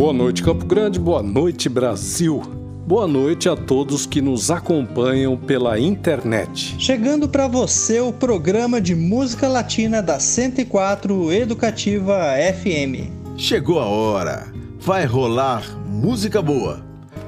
Boa 0.00 0.14
noite, 0.14 0.42
Campo 0.42 0.64
Grande. 0.64 0.98
Boa 0.98 1.22
noite, 1.22 1.68
Brasil. 1.68 2.40
Boa 2.86 3.06
noite 3.06 3.50
a 3.50 3.54
todos 3.54 4.06
que 4.06 4.22
nos 4.22 4.50
acompanham 4.50 5.36
pela 5.36 5.78
internet. 5.78 6.74
Chegando 6.78 7.28
para 7.28 7.46
você 7.46 8.00
o 8.00 8.10
programa 8.10 8.80
de 8.80 8.94
música 8.94 9.46
latina 9.46 10.02
da 10.02 10.18
104 10.18 11.30
Educativa 11.30 12.16
FM. 12.54 13.12
Chegou 13.36 13.78
a 13.78 13.84
hora. 13.84 14.46
Vai 14.80 15.04
rolar 15.04 15.62
música 15.86 16.40
boa. 16.40 16.82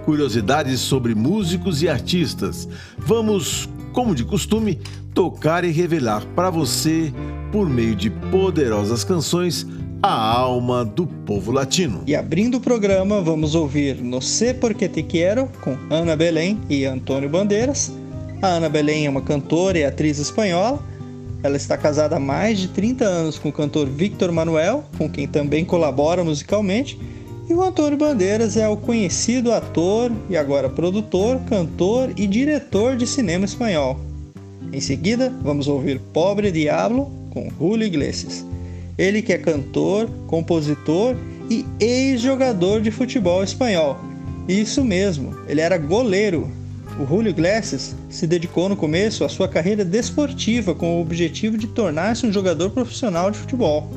Curiosidades 0.07 0.81
sobre 0.81 1.15
músicos 1.15 1.83
e 1.83 1.91
artistas. 1.91 2.67
Vamos, 2.97 3.69
como 3.93 4.15
de 4.15 4.25
costume, 4.25 4.81
tocar 5.13 5.63
e 5.63 5.71
revelar 5.71 6.25
para 6.35 6.49
você, 6.49 7.13
por 7.53 7.69
meio 7.69 7.95
de 7.95 8.09
poderosas 8.09 9.05
canções, 9.05 9.67
a 10.03 10.13
alma 10.13 10.85
do 10.85 11.07
povo 11.07 11.53
latino. 11.53 12.03
E 12.09 12.17
abrindo 12.17 12.57
o 12.57 12.61
programa, 12.61 13.21
vamos 13.21 13.55
ouvir 13.55 14.03
No 14.03 14.21
Sé 14.21 14.53
Porque 14.53 14.89
Te 14.89 15.01
Quero, 15.01 15.49
com 15.61 15.77
Ana 15.89 16.17
Belém 16.17 16.61
e 16.69 16.85
Antônio 16.85 17.29
Bandeiras. 17.29 17.93
A 18.43 18.49
Ana 18.49 18.69
Belém 18.69 19.07
é 19.07 19.11
uma 19.11 19.23
cantora 19.23 19.79
e 19.79 19.85
atriz 19.85 20.19
espanhola. 20.19 20.83
Ela 21.45 21.57
está 21.57 21.77
casada 21.77 22.17
há 22.17 22.21
mais 22.21 22.59
de 22.59 22.69
30 22.69 23.05
anos 23.05 23.39
com 23.39 23.51
o 23.51 23.53
cantor 23.53 23.87
Victor 23.87 24.33
Manuel, 24.33 24.85
com 24.99 25.09
quem 25.09 25.29
também 25.29 25.65
colabora 25.65 26.25
musicalmente. 26.25 26.99
E 27.49 27.55
o 27.55 27.63
Antônio 27.63 27.97
Bandeiras 27.97 28.57
é 28.57 28.69
o 28.69 28.77
conhecido 28.77 29.53
ator 29.53 30.11
e 30.29 30.37
agora 30.37 30.69
produtor, 30.69 31.39
cantor 31.49 32.13
e 32.17 32.27
diretor 32.27 32.97
de 32.97 33.07
cinema 33.07 33.45
espanhol. 33.45 34.01
Em 34.73 34.81
seguida, 34.81 35.33
vamos 35.43 35.69
ouvir 35.69 36.01
Pobre 36.13 36.51
Diablo 36.51 37.09
com 37.31 37.49
Julio 37.59 37.87
Iglesias. 37.87 38.52
Ele 39.03 39.21
que 39.21 39.33
é 39.33 39.39
cantor, 39.39 40.09
compositor 40.29 41.17
e 41.51 41.67
ex-jogador 41.81 42.81
de 42.81 42.93
futebol 42.93 43.43
espanhol. 43.43 43.99
Isso 44.47 44.85
mesmo, 44.85 45.35
ele 45.49 45.61
era 45.61 45.77
goleiro. 45.77 46.49
O 47.01 47.05
Julio 47.05 47.31
Iglesias 47.31 47.97
se 48.09 48.29
dedicou 48.29 48.69
no 48.69 48.77
começo 48.77 49.25
à 49.25 49.29
sua 49.29 49.49
carreira 49.49 49.85
desportiva 49.85 50.73
com 50.73 50.99
o 50.99 51.01
objetivo 51.01 51.59
de 51.59 51.67
tornar-se 51.67 52.25
um 52.25 52.33
jogador 52.33 52.71
profissional 52.71 53.29
de 53.29 53.39
futebol. 53.39 53.91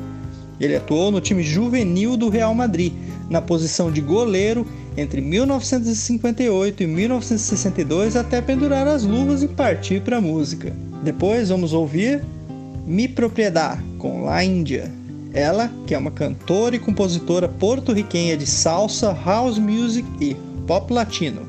Ele 0.58 0.74
atuou 0.74 1.12
no 1.12 1.20
time 1.20 1.44
juvenil 1.44 2.16
do 2.16 2.28
Real 2.28 2.52
Madrid, 2.52 2.92
na 3.30 3.40
posição 3.40 3.92
de 3.92 4.00
goleiro 4.00 4.66
entre 4.96 5.20
1958 5.20 6.82
e 6.82 6.86
1962 6.88 8.16
até 8.16 8.40
pendurar 8.40 8.88
as 8.88 9.04
luvas 9.04 9.44
e 9.44 9.46
partir 9.46 10.02
para 10.02 10.16
a 10.16 10.20
música. 10.20 10.74
Depois 11.04 11.50
vamos 11.50 11.72
ouvir 11.72 12.24
Mi 12.84 13.06
Propriedad 13.06 13.78
com 13.98 14.24
La 14.24 14.44
Índia. 14.44 14.92
Ela, 15.36 15.70
que 15.86 15.94
é 15.94 15.98
uma 15.98 16.10
cantora 16.10 16.74
e 16.74 16.78
compositora 16.78 17.46
porto-riquenha 17.46 18.38
de 18.38 18.46
salsa, 18.46 19.12
house 19.12 19.58
music 19.58 20.08
e 20.18 20.34
pop 20.66 20.90
latino. 20.90 21.42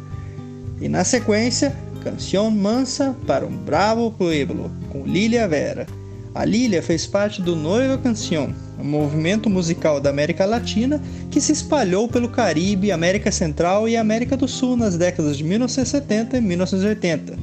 E 0.81 0.89
na 0.89 1.05
sequência, 1.05 1.73
Canción 2.03 2.51
Mansa 2.51 3.15
para 3.25 3.45
um 3.45 3.55
Bravo 3.55 4.11
Pueblo, 4.11 4.69
com 4.89 5.05
Lilia 5.05 5.47
Vera. 5.47 5.87
A 6.35 6.43
Lilia 6.43 6.83
fez 6.83 7.07
parte 7.07 7.41
do 7.41 7.55
Noiva 7.55 7.97
Canción, 7.97 8.49
um 8.77 8.83
movimento 8.83 9.49
musical 9.49 10.01
da 10.01 10.09
América 10.09 10.45
Latina 10.45 11.01
que 11.31 11.39
se 11.39 11.53
espalhou 11.53 12.09
pelo 12.09 12.27
Caribe, 12.27 12.91
América 12.91 13.31
Central 13.31 13.87
e 13.87 13.95
América 13.95 14.35
do 14.35 14.49
Sul 14.49 14.75
nas 14.75 14.97
décadas 14.97 15.37
de 15.37 15.45
1970 15.45 16.37
e 16.37 16.41
1980. 16.41 17.37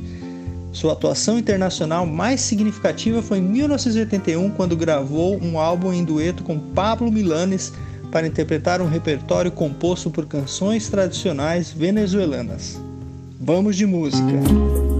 Sua 0.74 0.92
atuação 0.92 1.38
internacional 1.38 2.04
mais 2.04 2.40
significativa 2.40 3.22
foi 3.22 3.38
em 3.38 3.42
1981, 3.42 4.50
quando 4.50 4.76
gravou 4.76 5.40
um 5.40 5.56
álbum 5.56 5.92
em 5.92 6.04
dueto 6.04 6.42
com 6.42 6.58
Pablo 6.58 7.12
Milanes 7.12 7.72
para 8.10 8.26
interpretar 8.26 8.82
um 8.82 8.88
repertório 8.88 9.52
composto 9.52 10.10
por 10.10 10.26
canções 10.26 10.88
tradicionais 10.88 11.70
venezuelanas. 11.70 12.80
Vamos 13.40 13.76
de 13.76 13.86
música! 13.86 14.93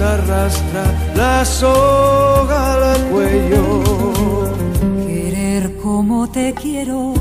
Arrastra 0.00 0.84
la 1.14 1.44
soga 1.44 2.92
al 2.92 3.00
cuello. 3.10 3.82
Querer 5.06 5.76
como 5.76 6.28
te 6.30 6.54
quiero 6.54 7.14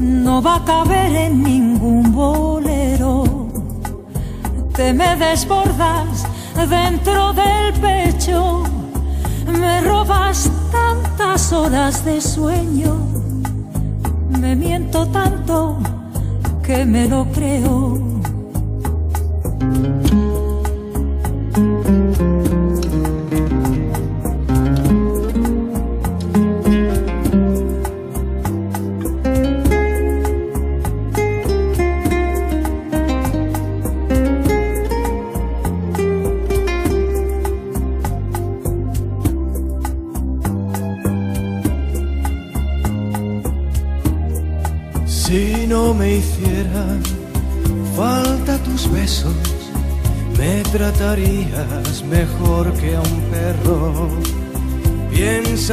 no 0.00 0.42
va 0.42 0.56
a 0.56 0.64
caber 0.64 1.14
en 1.14 1.42
ningún 1.42 2.12
bolero. 2.12 3.24
Te 4.74 4.92
me 4.92 5.16
desbordas 5.16 6.26
dentro 6.68 7.32
del 7.32 7.72
pecho, 7.80 8.64
me 9.46 9.80
robas 9.82 10.50
tantas 10.72 11.52
horas 11.52 12.04
de 12.04 12.20
sueño, 12.20 12.96
me 14.40 14.56
miento 14.56 15.06
tanto 15.06 15.78
que 16.62 16.84
me 16.84 17.06
lo 17.06 17.24
creo. 17.26 18.13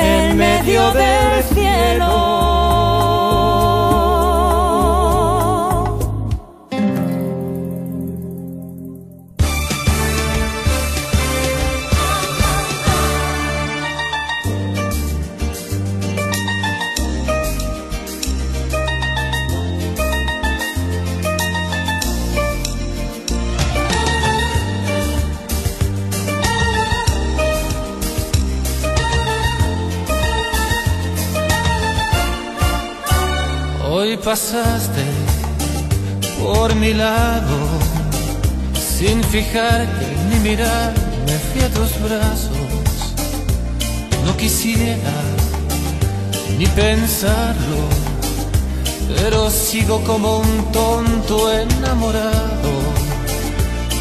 en 0.00 0.36
medio 0.36 0.92
del 0.92 1.44
cielo. 1.52 2.59
Pasaste 34.30 35.06
por 36.40 36.72
mi 36.76 36.94
lado 36.94 37.58
sin 38.96 39.24
fijarte 39.24 40.06
ni 40.28 40.38
mirar, 40.50 40.92
me 41.26 41.36
fui 41.46 41.62
a 41.62 41.70
tus 41.76 41.90
brazos. 42.06 42.70
No 44.24 44.36
quisiera 44.36 45.16
ni 46.58 46.66
pensarlo, 46.66 47.80
pero 49.16 49.50
sigo 49.50 50.00
como 50.04 50.38
un 50.38 50.70
tonto 50.70 51.36
enamorado. 51.52 52.72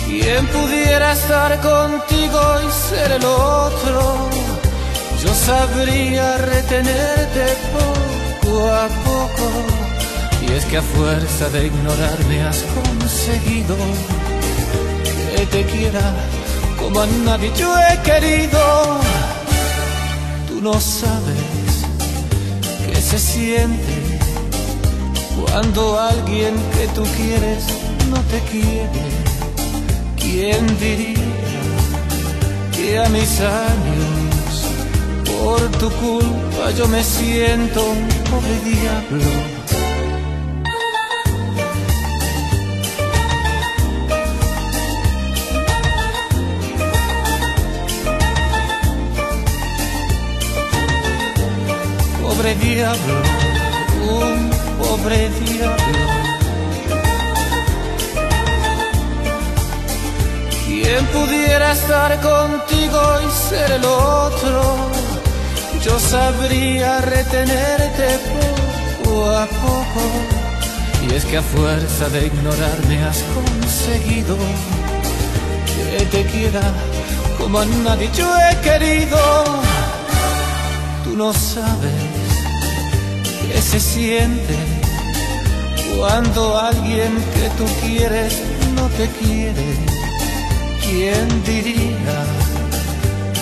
Quien 0.05 0.45
pudiera 0.55 1.13
estar 1.13 1.59
contigo 1.59 2.41
y 2.67 2.69
ser 2.87 3.13
el 3.13 3.25
otro, 3.25 4.29
yo 5.23 5.33
sabría 5.33 6.37
retenerte 6.37 7.45
poco 7.73 8.71
a 8.71 8.87
poco 9.07 9.88
y 10.49 10.53
es 10.53 10.65
que 10.65 10.77
a 10.77 10.81
fuerza 10.81 11.49
de 11.49 11.67
ignorarme 11.67 12.43
has 12.43 12.63
conseguido 12.83 13.75
que 15.35 15.45
te 15.45 15.63
quiera 15.65 16.13
como 16.79 17.01
a 17.01 17.07
nadie 17.25 17.51
yo 17.55 17.73
he 17.77 18.01
querido. 18.01 18.99
Tú 20.47 20.61
no 20.61 20.73
sabes 20.79 21.71
qué 22.85 23.01
se 23.01 23.19
siente 23.19 24.19
cuando 25.39 25.99
alguien 25.99 26.55
que 26.73 26.87
tú 26.95 27.03
quieres 27.17 27.63
no 28.09 28.19
te 28.31 28.39
quiere. 28.51 29.05
¿Quién 30.17 30.65
diría 30.79 31.35
que 32.75 32.99
a 32.99 33.09
mis 33.09 33.39
años 33.39 34.51
por 35.25 35.61
tu 35.79 35.89
culpa 35.91 36.71
yo 36.77 36.87
me 36.87 37.03
siento 37.03 37.83
un 37.85 38.07
pobre 38.29 38.55
diablo? 38.63 39.58
Un 52.97 54.49
pobre 54.79 55.29
diablo. 55.29 56.05
Quien 60.65 61.05
pudiera 61.07 61.73
estar 61.73 62.19
contigo 62.19 63.01
y 63.27 63.49
ser 63.49 63.71
el 63.71 63.85
otro, 63.85 64.75
yo 65.83 65.99
sabría 65.99 67.01
retenerte 67.01 68.19
poco 69.03 69.29
a 69.29 69.45
poco. 69.45 70.03
Y 71.07 71.13
es 71.15 71.25
que 71.25 71.37
a 71.37 71.41
fuerza 71.43 72.09
de 72.09 72.27
ignorarme 72.27 73.03
has 73.03 73.23
conseguido 73.35 74.35
que 75.65 76.05
te 76.05 76.25
quiera 76.25 76.61
como 77.37 77.59
a 77.59 77.65
nadie 77.65 78.09
yo 78.15 78.27
he 78.37 78.57
querido. 78.61 79.17
Tú 81.03 81.15
no 81.15 81.33
sabes 81.33 82.08
¿Qué 83.51 83.61
se 83.61 83.79
siente 83.79 84.55
cuando 85.97 86.57
alguien 86.57 87.11
que 87.33 87.49
tú 87.57 87.65
quieres 87.81 88.41
no 88.75 88.87
te 88.89 89.07
quiere? 89.19 89.75
¿Quién 90.83 91.43
diría 91.43 92.25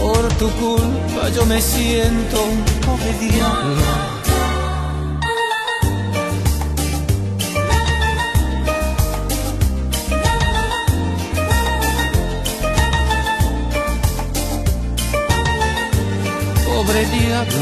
por 0.00 0.28
tu 0.38 0.48
culpa, 0.52 1.28
yo 1.36 1.44
me 1.44 1.60
siento 1.60 2.44
un 2.44 2.64
pobre 2.86 3.12
diablo? 3.20 4.13
Pobre 16.94 17.06
diablo, 17.06 17.58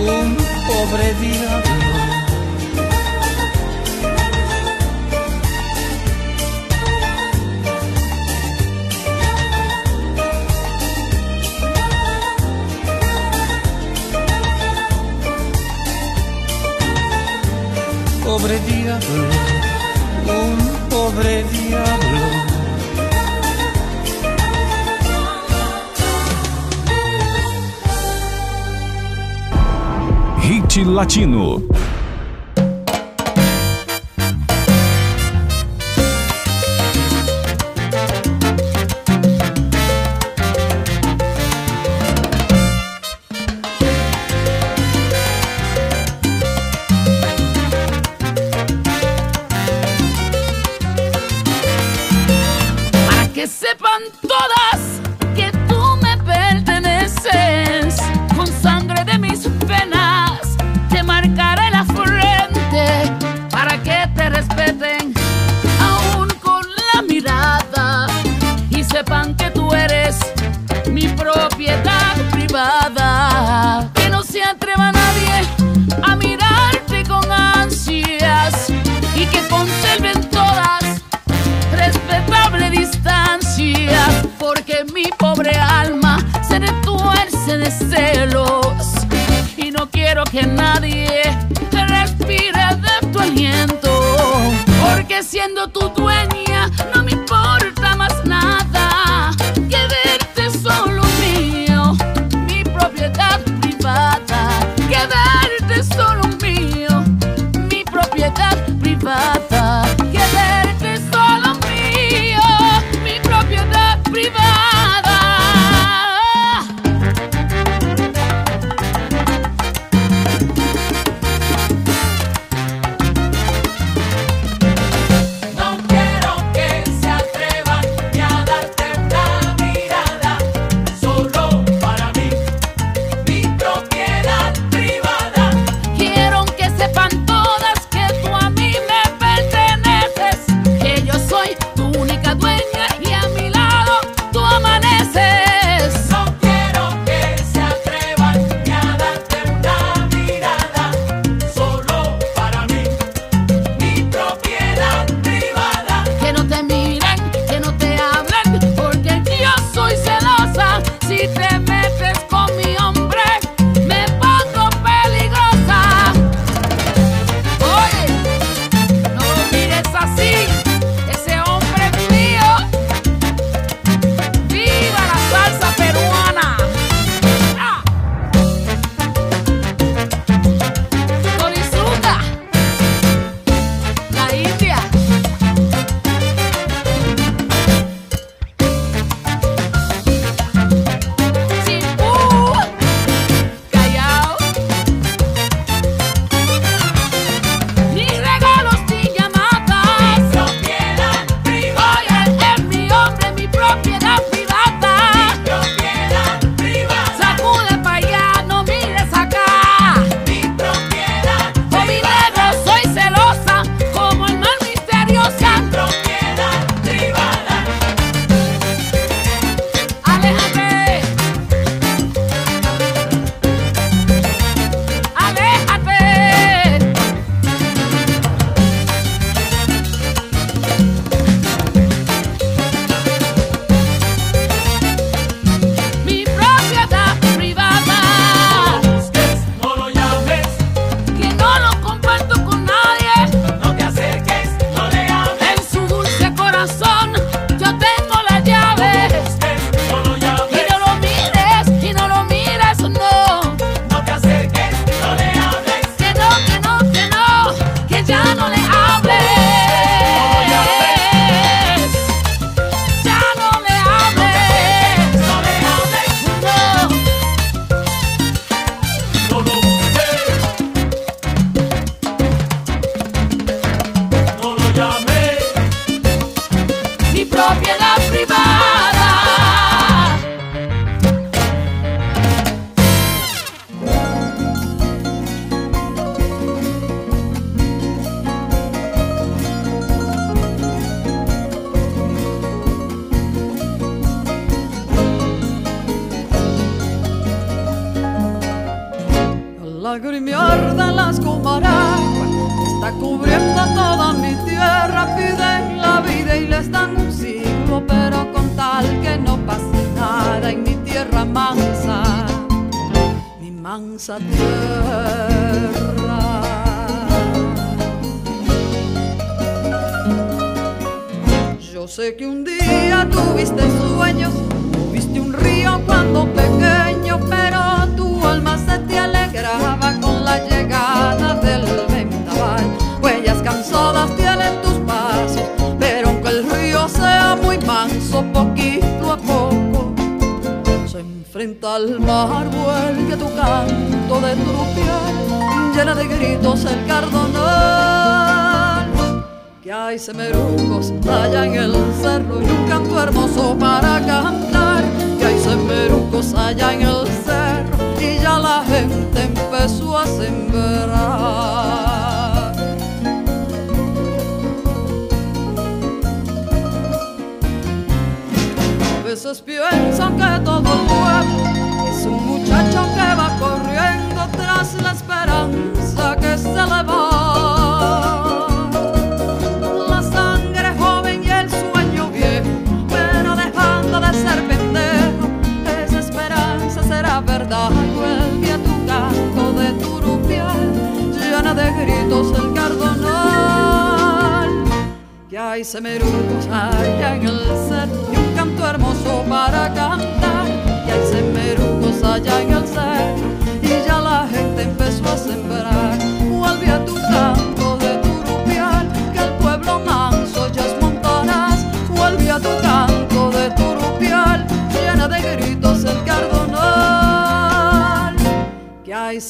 un 0.00 0.36
pobre 0.66 1.14
diablo. 1.20 1.84
Pobre 18.24 18.58
diablo, 18.60 19.63
Latino. 30.94 31.60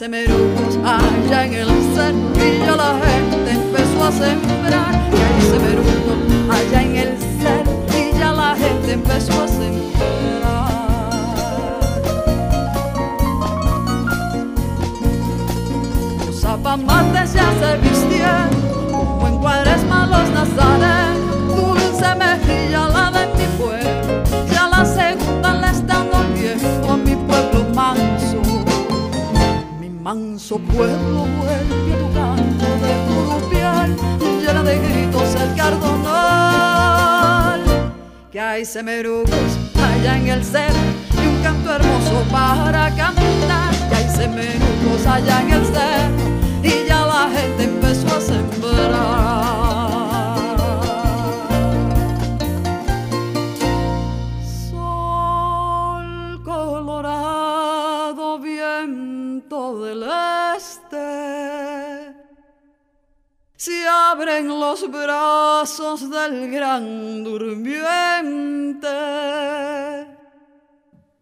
Semerucos 0.04 0.76
allá 0.84 1.46
en 1.46 1.54
el 1.54 1.68
cerro 1.94 2.18
y 2.37 2.58
la 2.76 2.92
gente 3.06 3.52
empezó 3.52 4.04
a 4.04 4.12
sembrar. 4.12 5.11
Que 5.11 5.16
hay 5.16 5.40
semerucos 5.50 6.18
allá 6.50 6.82
en 6.82 6.96
el 6.96 7.18
cerro 7.40 7.73
y 7.99 8.18
la 8.18 8.54
gente 8.54 8.92
empezó 8.92 9.32
a 9.42 9.49
sembrar. 9.49 10.70
Los 16.26 16.38
zapamates 16.38 17.32
ya 17.32 17.49
se 17.61 17.78
vistieron 17.78 18.50
como 18.90 19.26
en 19.26 19.38
cuaresma 19.38 20.06
los 20.06 20.28
nazarenos. 20.32 21.13
Manso 30.14 30.59
pueblo 30.59 31.26
vuelve 31.38 31.92
a 31.92 31.99
tu 31.99 32.09
canto 32.14 32.66
de 32.85 32.92
turupial, 33.09 33.90
llena 34.40 34.62
de 34.62 34.78
gritos 34.78 35.35
el 35.35 35.54
cardonal. 35.56 36.85
Que 38.30 38.40
hay 38.40 38.64
semerucos 38.64 39.59
allá 39.75 40.16
en 40.16 40.28
el 40.28 40.44
cerro 40.44 40.78
y 41.21 41.26
un 41.26 41.42
canto 41.42 41.75
hermoso 41.75 42.23
para 42.30 42.94
cantar. 42.94 43.75
Que 43.88 43.94
hay 43.97 44.09
semerucos 44.09 45.04
allá 45.06 45.42
en 45.42 45.50
el 45.52 45.66
cerro 45.66 46.30
y 46.62 46.87
ya 46.88 47.06
la 47.06 47.28
gente 47.37 47.64
empezó 47.64 48.06
a 48.16 48.21
sembrar. 48.21 49.24
Se 63.64 63.88
abren 63.88 64.47
los 64.47 64.90
brazos 64.90 66.11
del 66.11 66.50
gran 66.50 67.25
durmiente, 67.25 68.88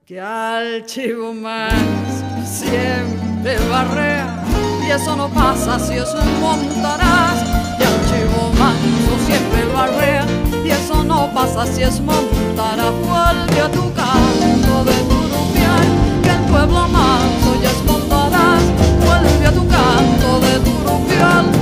que 0.04 0.20
al 0.20 0.84
chivo 0.84 1.32
manso 1.32 2.24
siempre 2.44 3.56
barrea, 3.70 4.42
y 4.84 4.90
eso 4.90 5.14
no 5.14 5.28
pasa 5.28 5.78
si 5.78 5.94
es 5.94 6.12
un 6.14 6.40
montaraz, 6.40 7.44
y 7.78 7.82
al 7.84 7.98
chivo 8.10 8.50
manso 8.58 9.12
siempre 9.24 9.64
lo 9.66 9.78
arrea, 9.78 10.26
y 10.64 10.70
eso 10.70 11.04
no 11.04 11.32
pasa 11.32 11.64
si 11.64 11.84
es 11.84 12.00
montara, 12.00 12.90
vuelve 12.90 13.60
a 13.60 13.70
tu 13.70 13.82
canto 13.94 14.84
de 14.88 14.96
turupial, 15.10 15.86
que 16.24 16.30
el 16.30 16.40
pueblo 16.50 16.88
manso 16.88 17.62
ya 17.62 17.70
es 17.70 17.84
montaraz, 17.84 18.62
vuelve 19.06 19.46
a 19.46 19.52
tu 19.52 19.64
canto 19.68 20.40
de 20.40 20.58
turupial, 20.58 21.61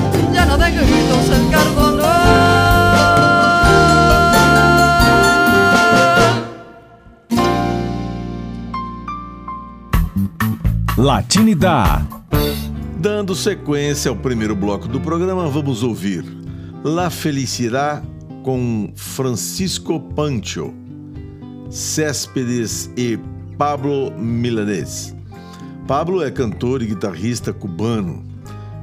llena 0.58 0.70
de. 0.70 0.90
Latinidad. 10.96 12.06
Dando 12.98 13.34
sequência 13.34 14.10
ao 14.10 14.16
primeiro 14.16 14.54
bloco 14.54 14.86
do 14.86 15.00
programa, 15.00 15.48
vamos 15.48 15.82
ouvir 15.82 16.22
La 16.84 17.08
Felicidad 17.08 18.02
com 18.42 18.92
Francisco 18.94 19.98
Pancho, 19.98 20.74
Céspedes 21.70 22.90
e 22.98 23.18
Pablo 23.56 24.12
Milanês. 24.18 25.16
Pablo 25.86 26.22
é 26.22 26.30
cantor 26.30 26.82
e 26.82 26.86
guitarrista 26.86 27.50
cubano. 27.50 28.29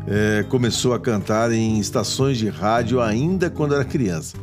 É, 0.08 0.44
começou 0.44 0.94
a 0.94 1.00
cantar 1.00 1.52
em 1.52 1.80
estações 1.80 2.38
de 2.38 2.48
rádio 2.48 3.02
ainda 3.02 3.50
quando 3.50 3.76
era 3.76 3.84
criança. 3.84 4.38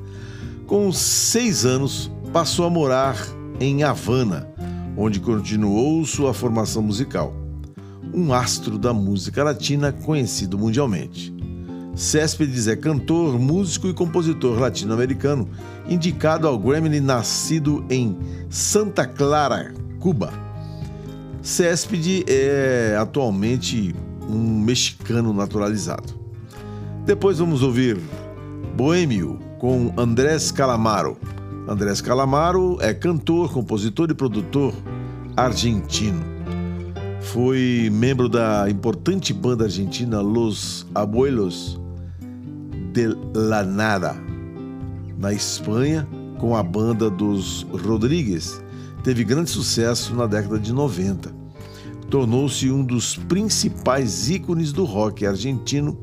Com 0.66 0.92
seis 0.92 1.64
anos, 1.64 2.11
passou 2.33 2.66
a 2.66 2.70
morar 2.70 3.16
em 3.59 3.83
Havana, 3.83 4.48
onde 4.96 5.20
continuou 5.20 6.05
sua 6.05 6.35
formação 6.35 6.83
musical 6.83 7.44
um 8.14 8.33
astro 8.33 8.79
da 8.79 8.92
música 8.92 9.42
latina 9.42 9.92
conhecido 9.92 10.57
mundialmente. 10.57 11.35
Céspedes 11.96 12.68
é 12.68 12.77
cantor, 12.77 13.38
músico 13.38 13.88
e 13.88 13.94
compositor 13.94 14.59
latino-americano, 14.59 15.48
indicado 15.88 16.46
ao 16.46 16.59
Grammy 16.59 17.00
nascido 17.00 17.85
em 17.90 18.16
Santa 18.48 19.07
Clara, 19.07 19.72
Cuba. 19.98 20.33
Céspedes 21.42 22.24
é 22.29 22.96
atualmente 22.98 23.94
um 24.28 24.60
mexicano 24.60 25.32
naturalizado. 25.32 26.14
Depois 27.04 27.38
vamos 27.38 27.62
ouvir 27.62 27.98
Boêmio 28.76 29.38
com 29.58 29.92
Andrés 29.96 30.50
Calamaro. 30.50 31.16
Andrés 31.68 32.00
Calamaro 32.00 32.78
é 32.80 32.92
cantor, 32.92 33.52
compositor 33.52 34.10
e 34.10 34.14
produtor 34.14 34.74
argentino. 35.37 36.22
Foi 37.20 37.88
membro 37.92 38.28
da 38.28 38.68
importante 38.68 39.32
banda 39.32 39.64
argentina 39.64 40.20
Los 40.20 40.87
Abuelos 40.94 41.80
de 42.92 43.16
la 43.34 43.64
Nada. 43.64 44.14
Na 45.18 45.32
Espanha, 45.32 46.06
com 46.38 46.54
a 46.54 46.62
banda 46.62 47.08
dos 47.08 47.66
Rodrigues, 47.72 48.62
teve 49.02 49.24
grande 49.24 49.50
sucesso 49.50 50.14
na 50.14 50.26
década 50.26 50.58
de 50.58 50.72
90. 50.72 51.43
Tornou-se 52.11 52.71
um 52.71 52.85
dos 52.85 53.17
principais 53.17 54.29
ícones 54.31 54.73
do 54.73 54.85
rock 54.85 55.27
argentino 55.27 55.99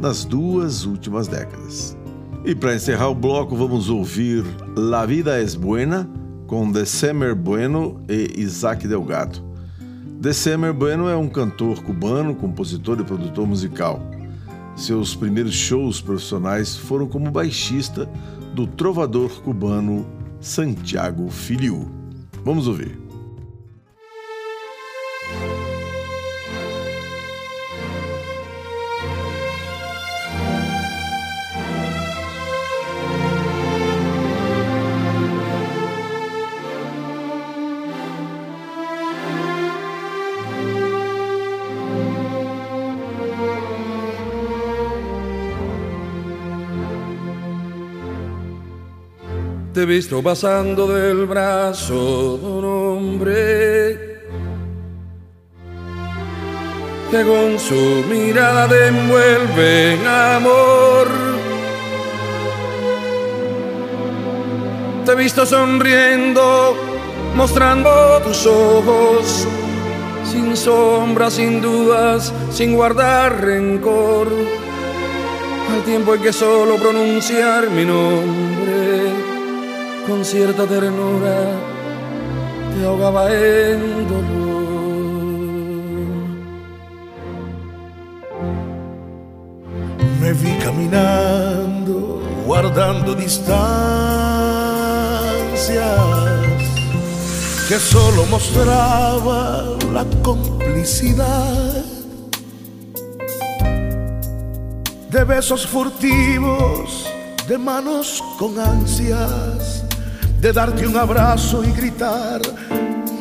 nas 0.00 0.24
duas 0.24 0.84
últimas 0.84 1.28
décadas. 1.28 1.96
E 2.44 2.54
para 2.54 2.74
encerrar 2.74 3.08
o 3.08 3.14
bloco, 3.14 3.56
vamos 3.56 3.88
ouvir 3.88 4.44
La 4.76 5.04
Vida 5.06 5.40
es 5.40 5.54
Buena 5.54 6.08
com 6.46 6.70
December 6.70 7.34
Bueno 7.34 8.00
e 8.08 8.40
Isaac 8.40 8.86
Delgado. 8.86 9.44
December 10.20 10.72
Bueno 10.72 11.08
é 11.08 11.16
um 11.16 11.28
cantor 11.28 11.82
cubano, 11.82 12.34
compositor 12.34 13.00
e 13.00 13.04
produtor 13.04 13.46
musical. 13.46 14.00
Seus 14.76 15.14
primeiros 15.14 15.54
shows 15.54 16.00
profissionais 16.00 16.76
foram 16.76 17.06
como 17.06 17.30
baixista 17.30 18.08
do 18.54 18.66
trovador 18.66 19.30
cubano 19.42 20.06
Santiago 20.40 21.28
Filiu. 21.30 21.88
Vamos 22.44 22.68
ouvir. 22.68 23.05
Te 49.76 49.82
he 49.82 49.84
visto 49.84 50.22
pasando 50.22 50.86
del 50.86 51.26
brazo 51.26 52.38
de 52.38 52.46
un 52.46 52.64
hombre 52.64 54.20
que 57.10 57.22
con 57.22 57.58
su 57.58 58.02
mirada 58.08 58.68
te 58.68 58.86
envuelve 58.86 59.92
en 59.92 60.06
amor. 60.06 61.08
Te 65.04 65.12
he 65.12 65.14
visto 65.14 65.44
sonriendo, 65.44 66.74
mostrando 67.34 68.22
tus 68.24 68.46
ojos, 68.46 69.46
sin 70.24 70.56
sombras, 70.56 71.34
sin 71.34 71.60
dudas, 71.60 72.32
sin 72.50 72.74
guardar 72.74 73.42
rencor. 73.42 74.28
Al 75.70 75.82
tiempo 75.82 76.14
en 76.14 76.22
que 76.22 76.32
solo 76.32 76.76
pronunciar 76.76 77.68
mi 77.68 77.84
nombre 77.84 78.45
con 80.06 80.24
cierta 80.24 80.64
ternura 80.66 81.36
te 82.72 82.86
ahogaba 82.86 83.32
en 83.32 84.08
dolor. 84.08 84.36
Me 90.20 90.32
vi 90.32 90.52
caminando, 90.58 92.22
guardando 92.46 93.14
distancias 93.14 93.56
que 97.68 97.78
solo 97.78 98.24
mostraba 98.26 99.76
la 99.92 100.04
complicidad 100.22 101.84
de 105.10 105.24
besos 105.24 105.66
furtivos, 105.66 107.06
de 107.48 107.58
manos 107.58 108.22
con 108.38 108.58
ansias 108.58 109.65
de 110.46 110.52
darte 110.52 110.86
un 110.86 110.96
abrazo 110.96 111.64
y 111.64 111.72
gritar 111.72 112.40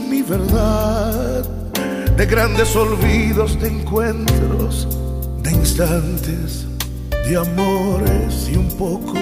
mi 0.08 0.22
verdad, 0.22 1.44
de 2.16 2.26
grandes 2.28 2.76
olvidos, 2.76 3.60
de 3.60 3.68
encuentros, 3.70 4.88
de 5.42 5.52
instantes, 5.52 6.68
de 7.28 7.36
amores 7.36 8.48
y 8.48 8.58
un 8.58 8.68
poco 8.78 9.16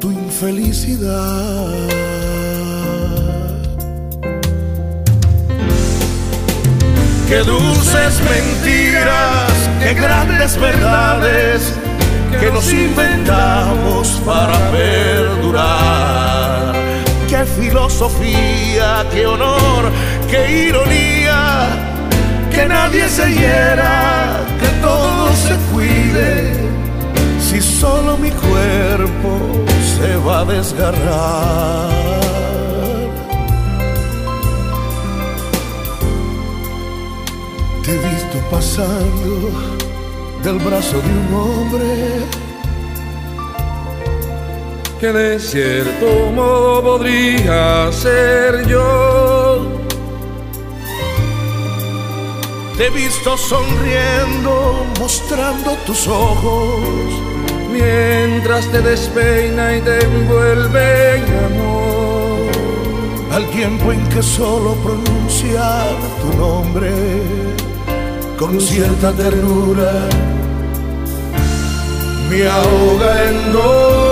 tu 0.00 0.10
infelicidad. 0.10 1.68
Qué 7.28 7.38
dulces 7.44 8.20
mentiras, 8.28 9.52
qué 9.78 9.94
grandes 9.94 10.58
verdades 10.58 11.74
que 12.40 12.50
nos 12.50 12.72
inventamos 12.72 14.20
para 14.26 14.58
perdurar 14.72 16.00
qué 17.30 17.44
filosofía, 17.44 19.06
qué 19.12 19.24
honor, 19.24 19.84
qué 20.28 20.66
ironía, 20.66 21.68
que 22.50 22.66
nadie 22.66 23.08
se 23.08 23.30
hiera, 23.32 24.40
que 24.60 24.66
todo 24.82 25.32
se 25.34 25.54
cuide, 25.72 26.54
si 27.40 27.60
solo 27.60 28.18
mi 28.18 28.30
cuerpo 28.30 29.30
se 29.94 30.16
va 30.16 30.40
a 30.40 30.44
desgarrar. 30.44 31.90
Te 37.84 37.90
he 37.92 37.98
visto 37.98 38.38
pasando 38.50 39.50
del 40.42 40.58
brazo 40.58 40.96
de 41.00 41.10
un 41.20 41.34
hombre 41.34 42.39
que 45.00 45.12
de 45.12 45.40
cierto 45.40 46.30
modo 46.34 46.82
podría 46.82 47.90
ser 47.90 48.66
yo. 48.66 49.66
Te 52.76 52.86
he 52.86 52.90
visto 52.90 53.36
sonriendo, 53.38 54.84
mostrando 54.98 55.70
tus 55.86 56.06
ojos, 56.06 56.80
mientras 57.72 58.66
te 58.66 58.82
despeina 58.82 59.76
y 59.76 59.80
te 59.80 60.04
envuelve 60.04 61.16
en 61.16 61.24
amor. 61.48 62.50
Al 63.32 63.46
tiempo 63.50 63.92
en 63.92 64.06
que 64.10 64.22
solo 64.22 64.74
pronunciar 64.84 65.96
tu 66.20 66.36
nombre 66.36 66.92
con 68.38 68.60
cierta 68.60 69.12
ternura 69.12 69.92
me 72.28 72.46
ahoga 72.46 73.28
en 73.28 73.52
dolor. 73.52 74.09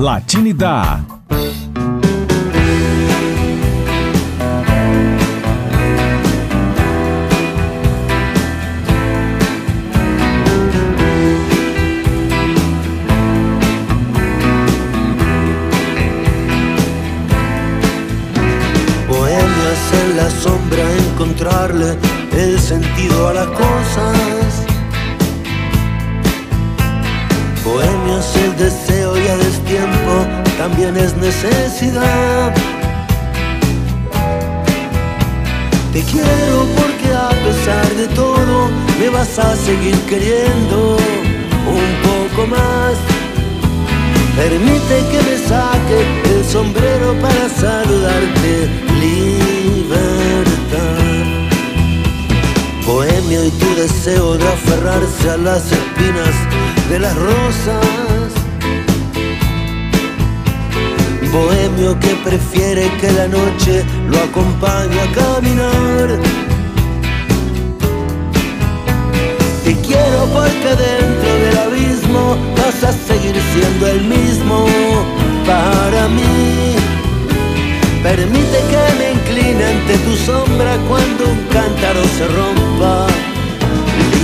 Latinidad. 0.00 1.00
En 19.90 20.16
la 20.16 20.30
sombra, 20.30 20.84
encontrarle 21.12 21.96
el 22.32 22.58
sentido 22.60 23.28
a 23.28 23.32
las 23.32 23.46
cosas. 23.46 24.66
Bohemios 27.64 28.36
el 28.36 28.56
deseo 28.56 29.07
destiempo 29.68 30.26
también 30.56 30.96
es 30.96 31.16
necesidad. 31.16 32.54
Te 35.92 36.02
quiero 36.02 36.66
porque 36.76 37.14
a 37.14 37.28
pesar 37.44 37.86
de 37.96 38.08
todo 38.08 38.68
me 38.98 39.08
vas 39.10 39.38
a 39.38 39.56
seguir 39.56 39.96
queriendo 40.08 40.96
un 41.66 41.88
poco 42.08 42.46
más. 42.46 42.94
Permite 44.36 44.96
que 45.10 45.20
me 45.28 45.36
saque 45.48 45.98
el 46.34 46.44
sombrero 46.44 47.14
para 47.20 47.48
saludarte, 47.48 48.68
libertad. 49.00 49.98
Bohemio 52.86 53.44
y 53.44 53.50
tu 53.50 53.74
deseo 53.74 54.38
de 54.38 54.48
aferrarse 54.48 55.30
a 55.30 55.36
las 55.36 55.70
espinas 55.72 56.34
de 56.88 56.98
las 57.00 57.14
rosas. 57.16 58.37
Bohemio 61.32 61.98
que 62.00 62.14
prefiere 62.24 62.90
que 63.00 63.12
la 63.12 63.28
noche 63.28 63.84
lo 64.08 64.18
acompañe 64.18 64.98
a 65.00 65.12
caminar. 65.12 66.18
Te 69.64 69.74
quiero 69.86 70.24
porque 70.32 70.70
dentro 70.86 71.30
del 71.44 71.58
abismo 71.58 72.36
vas 72.56 72.82
a 72.82 72.92
seguir 72.92 73.36
siendo 73.52 73.86
el 73.86 74.00
mismo 74.04 74.66
para 75.46 76.08
mí. 76.08 76.76
Permite 78.02 78.58
que 78.70 78.82
me 78.98 79.12
incline 79.12 79.64
ante 79.64 79.98
tu 79.98 80.16
sombra 80.16 80.78
cuando 80.88 81.24
un 81.28 81.40
cántaro 81.52 82.02
se 82.16 82.26
rompa. 82.28 83.06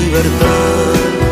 Libertad. 0.01 1.24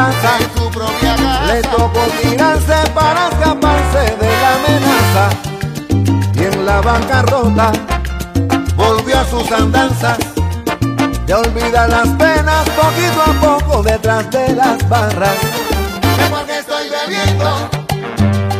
En 0.00 0.56
su 0.56 0.70
propia 0.70 1.14
casa. 1.14 1.44
Le 1.52 1.60
tocó 1.60 2.00
tirarse 2.22 2.90
para 2.94 3.28
escaparse 3.28 4.16
de 4.18 4.30
la 4.40 4.54
amenaza. 4.54 5.28
Y 6.32 6.44
en 6.44 6.64
la 6.64 6.80
bancarrota 6.80 7.70
volvió 8.76 9.18
a 9.18 9.24
sus 9.26 9.52
andanzas. 9.52 10.16
De 11.26 11.34
olvidar 11.34 11.90
las 11.90 12.08
penas 12.16 12.66
poquito 12.70 13.22
a 13.26 13.58
poco 13.58 13.82
detrás 13.82 14.30
de 14.30 14.54
las 14.54 14.88
barras. 14.88 15.36
Que 16.16 16.24
porque 16.30 16.58
estoy 16.60 16.88
bebiendo, 16.88 17.68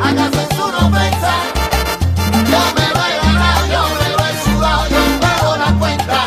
acaso 0.04 0.40
es 0.42 0.58
una 0.58 0.78
ofensa. 0.88 1.32
Yo 2.50 2.60
me 2.76 2.86
bailo 3.00 3.22
yo 3.72 3.82
me 3.98 4.08
lo 4.10 4.18
he 4.28 4.34
sudado, 4.44 4.88
yo 4.90 5.20
pago 5.20 5.56
la 5.56 5.72
cuenta. 5.78 6.18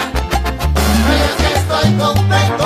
Estoy 1.56 1.93
contento. 1.99 2.62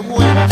buena. 0.00 0.48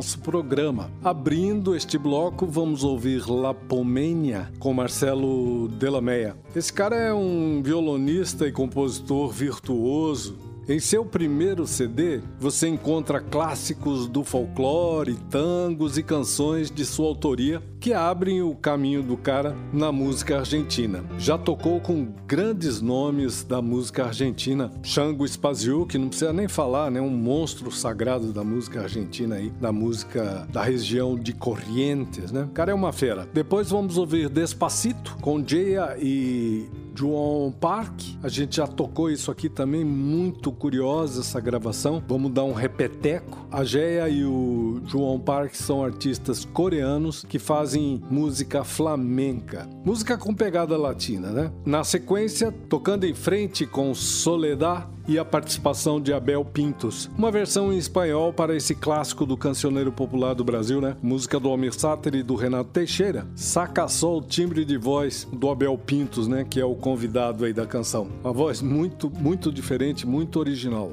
Nosso 0.00 0.18
programa. 0.20 0.90
Abrindo 1.04 1.76
este 1.76 1.98
bloco, 1.98 2.46
vamos 2.46 2.84
ouvir 2.84 3.28
La 3.28 3.52
Pomênia 3.52 4.50
com 4.58 4.72
Marcelo 4.72 5.68
Delameia. 5.68 6.34
Esse 6.56 6.72
cara 6.72 6.96
é 6.96 7.12
um 7.12 7.60
violonista 7.62 8.48
e 8.48 8.52
compositor 8.52 9.30
virtuoso. 9.30 10.49
Em 10.70 10.78
seu 10.78 11.04
primeiro 11.04 11.66
CD, 11.66 12.20
você 12.38 12.68
encontra 12.68 13.20
clássicos 13.20 14.06
do 14.06 14.22
folclore, 14.22 15.18
tangos 15.28 15.98
e 15.98 16.02
canções 16.04 16.70
de 16.70 16.86
sua 16.86 17.08
autoria 17.08 17.60
que 17.80 17.92
abrem 17.92 18.40
o 18.40 18.54
caminho 18.54 19.02
do 19.02 19.16
cara 19.16 19.56
na 19.72 19.90
música 19.90 20.38
argentina. 20.38 21.04
Já 21.18 21.36
tocou 21.36 21.80
com 21.80 22.14
grandes 22.24 22.80
nomes 22.80 23.42
da 23.42 23.60
música 23.60 24.04
argentina, 24.04 24.70
Chango 24.80 25.26
Spaziu, 25.26 25.84
que 25.86 25.98
não 25.98 26.06
precisa 26.06 26.32
nem 26.32 26.46
falar, 26.46 26.88
né, 26.88 27.00
um 27.00 27.10
monstro 27.10 27.72
sagrado 27.72 28.32
da 28.32 28.44
música 28.44 28.82
argentina 28.82 29.34
aí, 29.34 29.50
da 29.50 29.72
música 29.72 30.46
da 30.52 30.62
região 30.62 31.16
de 31.16 31.32
Corrientes, 31.32 32.30
né? 32.30 32.44
O 32.44 32.54
cara 32.54 32.70
é 32.70 32.74
uma 32.74 32.92
fera. 32.92 33.28
Depois 33.34 33.70
vamos 33.70 33.98
ouvir 33.98 34.28
Despacito 34.28 35.16
com 35.20 35.44
Jaya 35.44 35.96
e 35.98 36.68
João 36.94 37.52
Park. 37.52 38.00
A 38.22 38.28
gente 38.28 38.56
já 38.56 38.66
tocou 38.66 39.10
isso 39.10 39.30
aqui 39.30 39.48
também, 39.48 39.84
muito 39.84 40.52
curiosa 40.52 41.20
essa 41.20 41.40
gravação. 41.40 42.02
Vamos 42.06 42.32
dar 42.32 42.44
um 42.44 42.52
repeteco. 42.52 43.46
A 43.50 43.64
Geia 43.64 44.08
e 44.08 44.24
o 44.24 44.80
João 44.86 45.18
Park 45.18 45.54
são 45.54 45.84
artistas 45.84 46.44
coreanos 46.44 47.24
que 47.24 47.38
fazem 47.38 48.02
música 48.10 48.64
flamenca. 48.64 49.68
Música 49.84 50.16
com 50.16 50.34
pegada 50.34 50.76
latina, 50.76 51.30
né? 51.30 51.52
Na 51.64 51.84
sequência, 51.84 52.52
tocando 52.68 53.04
em 53.04 53.14
frente 53.14 53.66
com 53.66 53.94
Soledad 53.94 54.88
e 55.06 55.18
a 55.18 55.24
participação 55.24 56.00
de 56.00 56.12
Abel 56.12 56.44
Pintos. 56.44 57.10
Uma 57.16 57.30
versão 57.30 57.72
em 57.72 57.78
espanhol 57.78 58.32
para 58.32 58.56
esse 58.56 58.74
clássico 58.74 59.26
do 59.26 59.36
cancioneiro 59.36 59.92
popular 59.92 60.34
do 60.34 60.44
Brasil, 60.44 60.80
né? 60.80 60.96
Música 61.02 61.38
do 61.38 61.48
Almir 61.48 61.72
Sater 61.72 62.14
e 62.14 62.22
do 62.22 62.34
Renato 62.34 62.70
Teixeira. 62.70 63.26
Saca 63.34 63.88
só 63.88 64.16
o 64.16 64.22
timbre 64.22 64.64
de 64.64 64.76
voz 64.76 65.26
do 65.32 65.50
Abel 65.50 65.76
Pintos, 65.78 66.28
né? 66.28 66.46
Que 66.48 66.60
é 66.60 66.64
o 66.64 66.74
convidado 66.74 67.44
aí 67.44 67.52
da 67.52 67.66
canção. 67.66 68.08
Uma 68.22 68.32
voz 68.32 68.62
muito, 68.62 69.10
muito 69.10 69.52
diferente, 69.52 70.06
muito 70.06 70.38
original. 70.38 70.92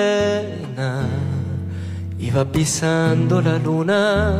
y 2.31 2.37
va 2.37 2.45
pisando 2.45 3.41
la 3.41 3.57
luna. 3.57 4.37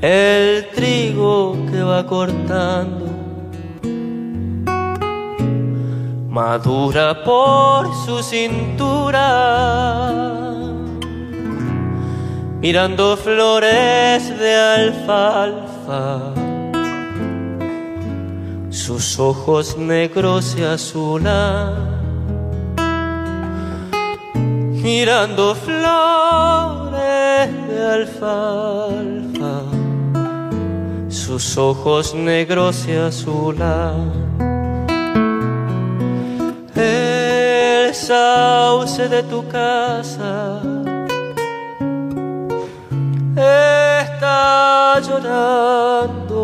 El 0.00 0.68
trigo 0.74 1.56
que 1.70 1.82
va 1.82 2.06
cortando 2.06 3.06
madura 6.28 7.24
por 7.24 7.94
su 8.04 8.22
cintura, 8.22 9.22
mirando 12.60 13.16
flores 13.16 14.38
de 14.38 14.54
alfalfa 14.54 16.32
sus 18.86 19.18
ojos 19.18 19.76
negros 19.78 20.44
se 20.44 20.64
azulan, 20.64 21.95
mirando 24.86 25.44
flores 25.56 27.48
de 27.68 27.78
alfalfa, 27.98 29.54
sus 31.08 31.58
ojos 31.58 32.14
negros 32.14 32.76
se 32.76 32.96
azulan. 32.96 34.12
El 36.76 37.92
sauce 37.92 39.08
de 39.08 39.24
tu 39.24 39.48
casa 39.48 40.60
está 43.34 45.00
llorando 45.00 46.38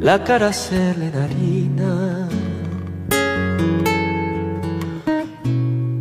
La 0.00 0.24
cara 0.24 0.52
se 0.52 0.94
le 0.98 1.08
harina. 1.22 2.28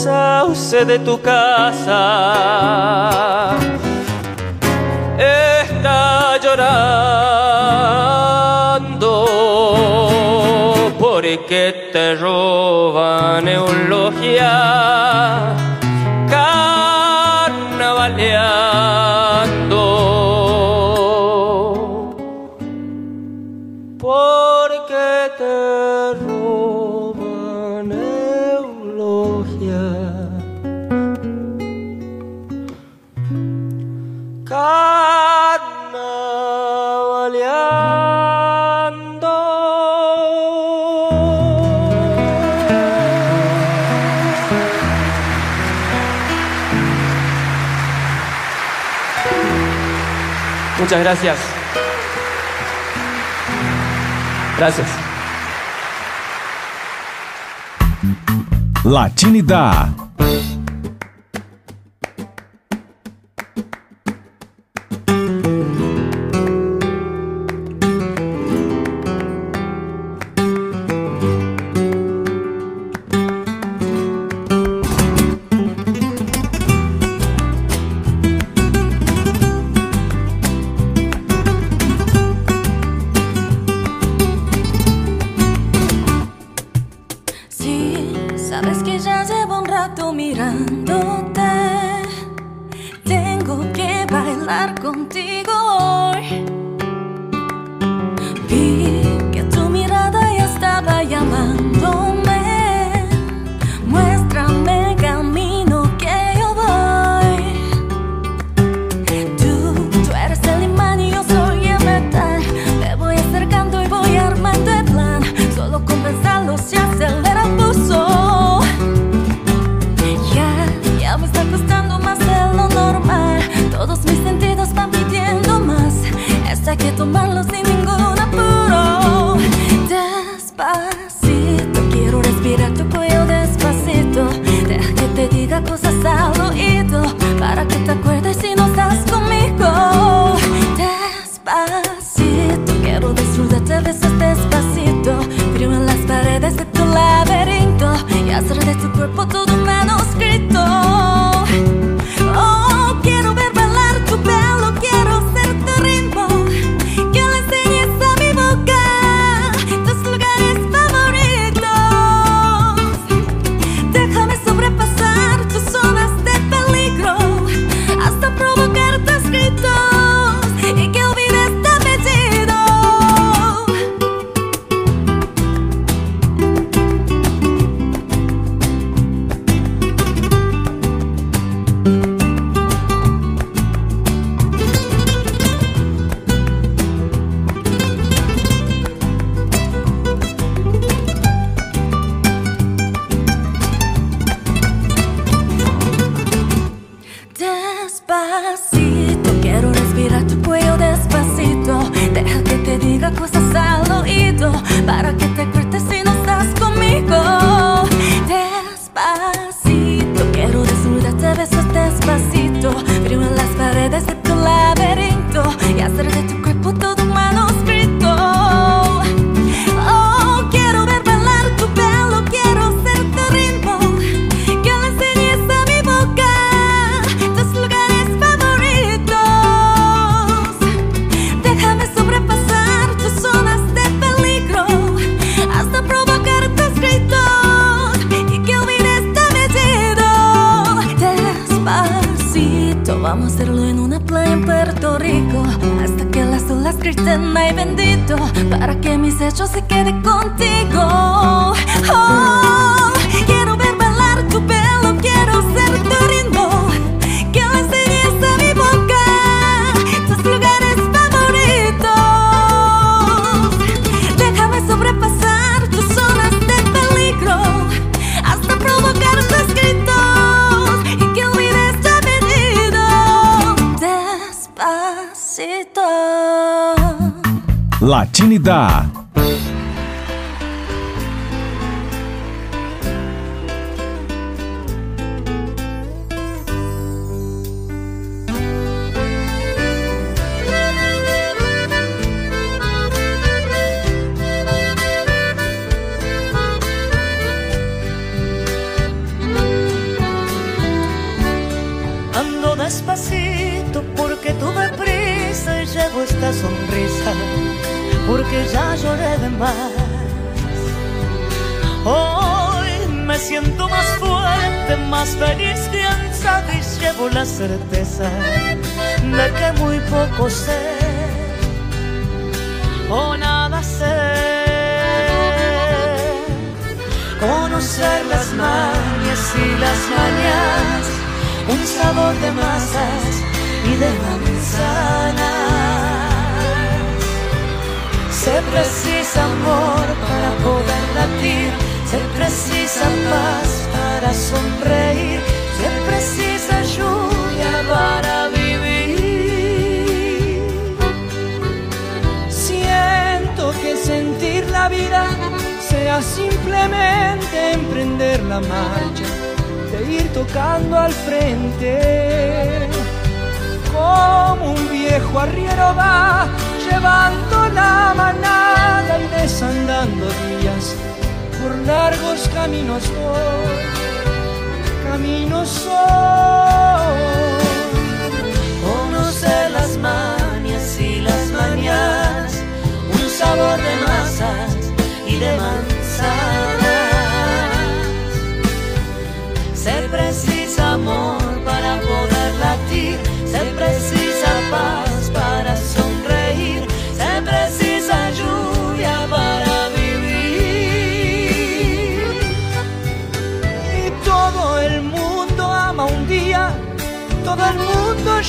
sauce 0.05 0.85
de 0.85 0.99
tu 0.99 1.19
casa. 1.19 2.01
Está 5.17 6.37
llorando 6.43 6.73
porque 10.99 11.89
te 11.91 12.05
robó 12.21 12.44
Muchas 50.85 50.99
gracias. 50.99 51.37
Gracias. 54.59 54.87
Latinidad. 58.83 59.94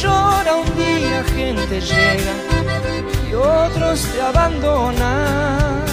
Llora 0.03 0.57
un 0.57 0.77
día, 0.77 1.25
gente 1.35 1.81
llega 1.81 2.35
y 3.29 3.35
otros 3.35 4.01
te 4.13 4.21
abandonan. 4.21 5.85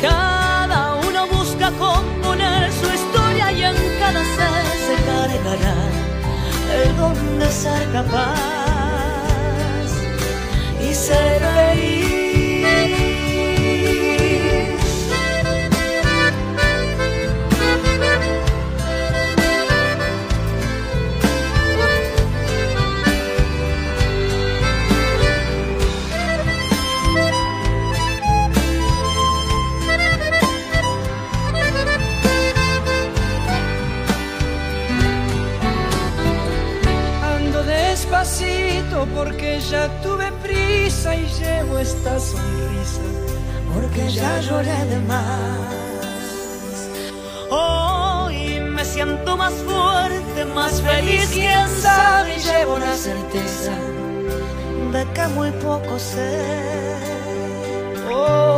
Cada 0.00 0.94
uno 1.06 1.26
busca 1.26 1.70
componer 1.72 2.72
su 2.72 2.86
historia 2.98 3.52
y 3.52 3.62
en 3.62 3.76
cada 3.98 4.22
ser 4.36 4.64
se 4.86 4.94
cargará 5.08 5.78
el 6.80 6.96
don 6.96 7.38
de 7.38 7.48
ser 7.50 7.92
capaz 7.92 8.38
y 10.80 10.94
ser 10.94 11.37
ya 39.70 39.88
tuve 40.02 40.32
prisa 40.42 41.14
y 41.14 41.26
llevo 41.40 41.78
esta 41.78 42.18
sonrisa. 42.18 43.02
porque 43.74 44.08
ya 44.08 44.40
lloré 44.40 44.84
de 44.86 44.98
más. 45.00 45.78
Hoy 47.50 48.60
me 48.60 48.84
siento 48.84 49.36
más 49.36 49.52
fuerte, 49.52 50.44
más 50.54 50.80
feliz, 50.80 51.28
quién 51.32 51.68
sabe, 51.68 52.36
y 52.36 52.40
llevo 52.40 52.78
la 52.78 52.94
certeza 52.96 53.72
de 54.92 55.06
que 55.14 55.26
muy 55.28 55.50
poco 55.52 55.98
sé. 55.98 56.32
Oh, 58.10 58.57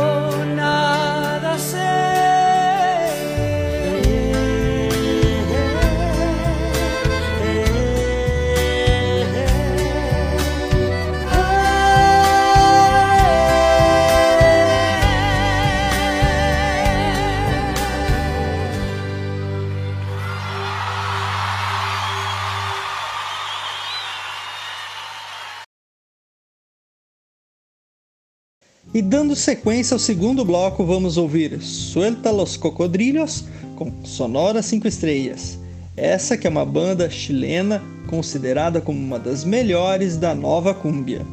E 29.01 29.03
dando 29.03 29.35
sequência 29.35 29.95
ao 29.95 29.99
segundo 29.99 30.45
bloco, 30.45 30.85
vamos 30.85 31.17
ouvir 31.17 31.59
Suelta 31.59 32.29
los 32.29 32.55
Cocodrilos 32.55 33.45
com 33.75 33.91
Sonora 34.03 34.61
5 34.61 34.87
Estrelas. 34.87 35.57
Essa 35.97 36.37
que 36.37 36.45
é 36.45 36.49
uma 36.51 36.63
banda 36.63 37.09
chilena 37.09 37.81
considerada 38.05 38.79
como 38.79 38.99
uma 38.99 39.17
das 39.17 39.43
melhores 39.43 40.17
da 40.17 40.35
nova 40.35 40.71
cúmbia. 40.75 41.25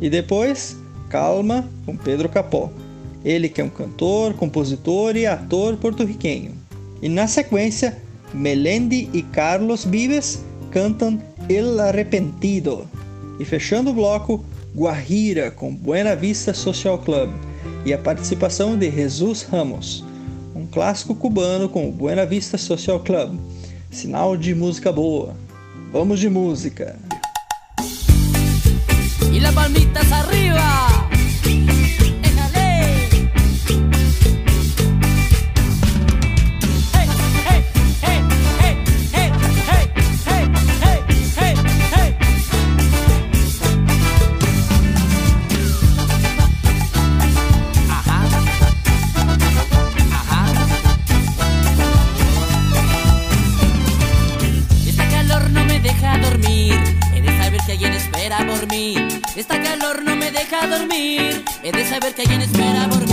E 0.00 0.10
depois, 0.10 0.76
Calma 1.08 1.70
com 1.86 1.96
Pedro 1.96 2.28
Capó. 2.28 2.72
Ele 3.24 3.48
que 3.48 3.60
é 3.60 3.64
um 3.64 3.70
cantor, 3.70 4.34
compositor 4.34 5.16
e 5.16 5.24
ator 5.24 5.76
porto-riquenho. 5.76 6.50
E 7.00 7.08
na 7.08 7.28
sequência, 7.28 7.98
Melendi 8.34 9.08
e 9.12 9.22
Carlos 9.22 9.84
Vives 9.84 10.42
cantam 10.72 11.22
El 11.48 11.78
Arrepentido. 11.78 12.84
E 13.38 13.44
fechando 13.44 13.90
o 13.90 13.94
bloco, 13.94 14.44
Guarrira 14.74 15.50
com 15.50 15.74
Buena 15.74 16.16
Vista 16.16 16.54
Social 16.54 16.98
Club 16.98 17.30
e 17.84 17.92
a 17.92 17.98
participação 17.98 18.76
de 18.76 18.90
Jesus 18.90 19.42
Ramos, 19.42 20.04
um 20.54 20.66
clássico 20.66 21.14
cubano 21.14 21.68
com 21.68 21.90
Buena 21.90 22.24
Vista 22.24 22.56
Social 22.56 23.00
Club. 23.00 23.38
Sinal 23.90 24.36
de 24.36 24.54
música 24.54 24.90
boa. 24.90 25.34
Vamos 25.92 26.20
de 26.20 26.30
música. 26.30 26.96
E 29.30 29.40
las 29.40 29.54
palmitas 29.54 30.10
arriba. 30.10 30.91
dormir, 60.66 61.44
he 61.62 61.72
de 61.72 61.84
saber 61.84 62.14
que 62.14 62.22
alguien 62.22 62.42
espera 62.42 62.88
por 62.88 63.06
mí. 63.06 63.11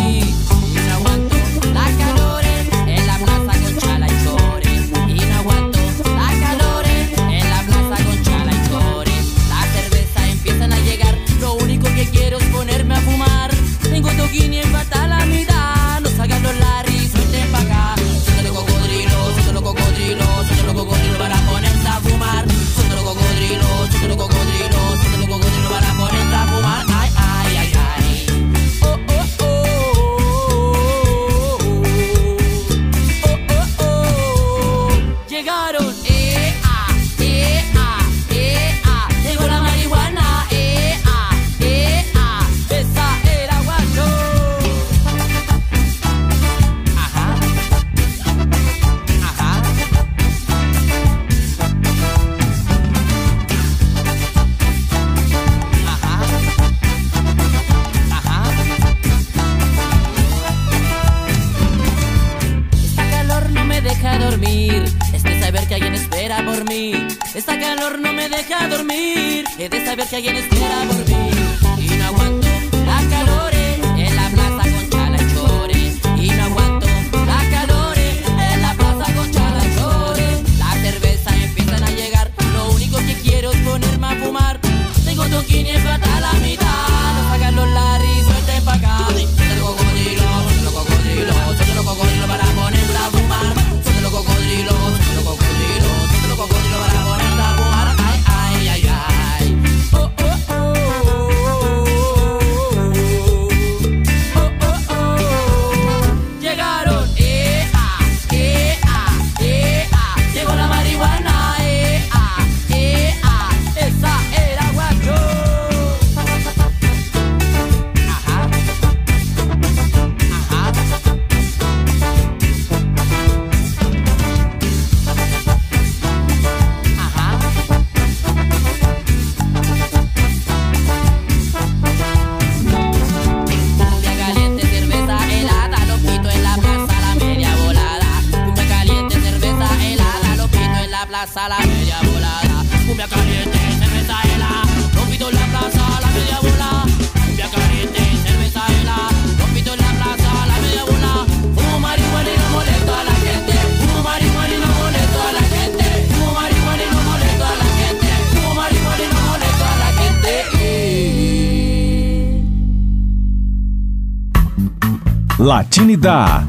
Unidade. 165.90 166.49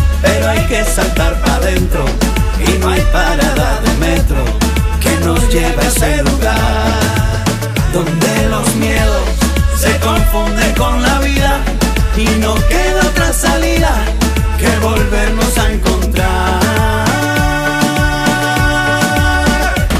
pero 0.21 0.49
hay 0.49 0.65
que 0.67 0.83
saltar 0.83 1.39
para 1.41 1.55
adentro 1.55 2.05
y 2.59 2.77
no 2.79 2.89
hay 2.89 3.01
parada 3.11 3.81
de 3.81 3.93
metro 3.97 4.43
que 4.99 5.15
nos 5.25 5.39
lleve 5.49 5.81
a 5.81 5.87
ese 5.87 6.23
lugar 6.23 7.41
donde 7.93 8.49
los 8.49 8.75
miedos 8.75 9.23
se 9.77 9.97
confunden 9.99 10.73
con 10.75 11.01
la 11.01 11.19
vida 11.19 11.59
y 12.15 12.25
no 12.39 12.53
queda 12.55 13.01
otra 13.09 13.33
salida 13.33 13.91
que 14.59 14.69
volvernos 14.79 15.57
a 15.57 15.71
encontrar 15.71 16.59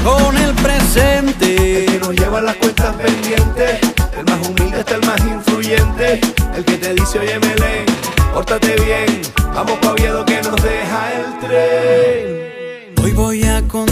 con 0.04 0.36
el 0.36 0.54
presente. 0.54 1.86
Que 1.86 1.98
nos 2.00 2.14
lleva 2.14 2.40
las 2.40 2.56
cuentas 2.56 2.94
pendientes, 2.94 3.80
el 4.18 4.24
más 4.24 4.48
humilde 4.48 4.78
hasta 4.78 4.94
el 4.94 5.06
más 5.06 5.20
influyente, 5.20 6.20
el 6.56 6.64
que 6.64 6.76
te 6.76 6.94
dice, 6.94 7.18
oye, 7.18 7.38
Melén, 7.40 7.86
pórtate 8.32 8.74
bien, 8.84 9.22
vamos 9.54 9.78
pa' 9.80 9.94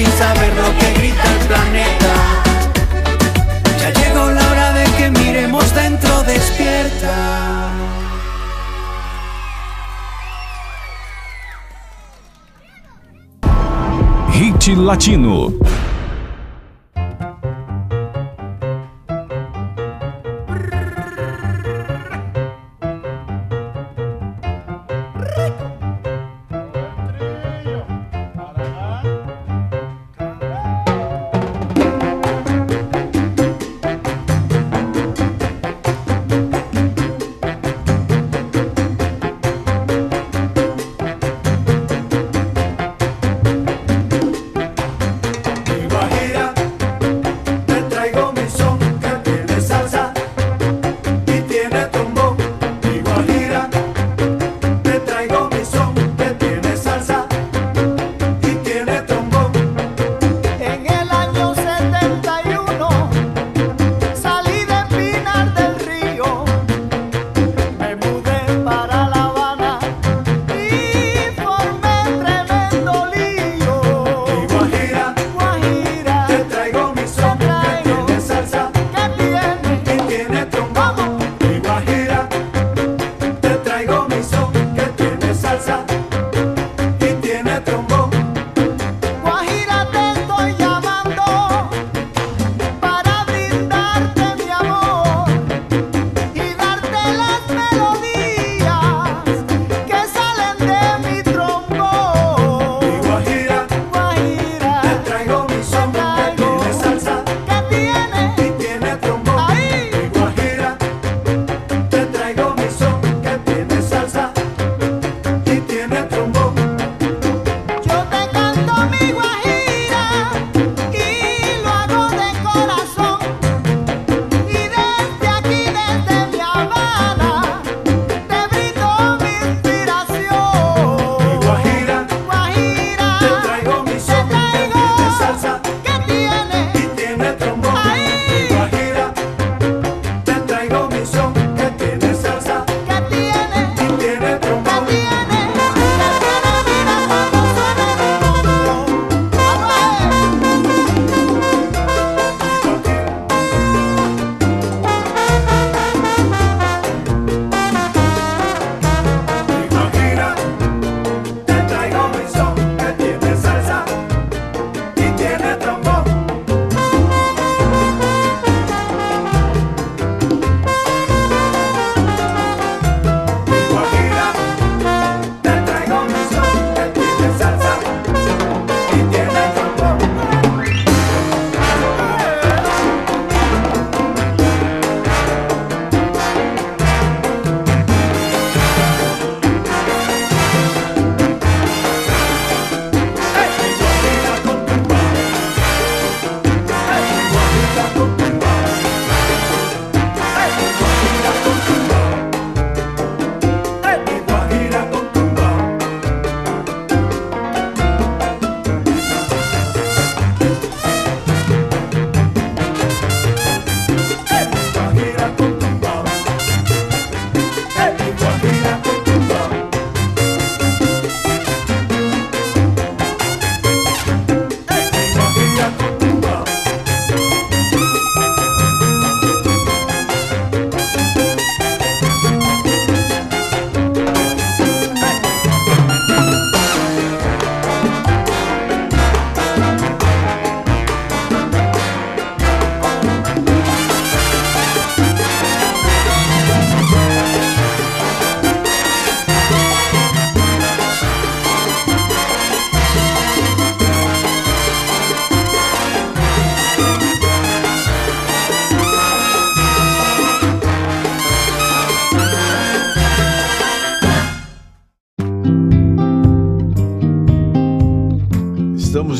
Fin 0.00 0.12
saber 0.12 0.52
lo 0.54 0.68
que 0.78 0.92
grita 0.94 1.28
el 1.32 1.46
planeta. 1.46 2.14
Ya 3.80 3.90
llegó 3.92 4.30
la 4.30 4.50
hora 4.50 4.72
de 4.72 4.84
que 4.96 5.10
miremos 5.10 5.74
dentro 5.74 6.22
despierta. 6.22 7.68
Hit 14.32 14.78
Latino. 14.78 15.52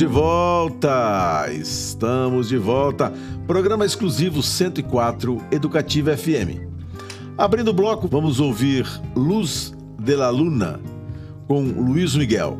De 0.00 0.06
volta! 0.06 1.46
Estamos 1.52 2.48
de 2.48 2.56
volta! 2.56 3.12
Programa 3.46 3.84
exclusivo 3.84 4.42
104 4.42 5.42
Educativa 5.50 6.16
FM. 6.16 6.58
Abrindo 7.36 7.68
o 7.68 7.74
bloco, 7.74 8.08
vamos 8.08 8.40
ouvir 8.40 8.86
Luz 9.14 9.74
de 10.02 10.16
la 10.16 10.30
Luna 10.30 10.80
com 11.46 11.60
Luiz 11.60 12.16
Miguel. 12.16 12.56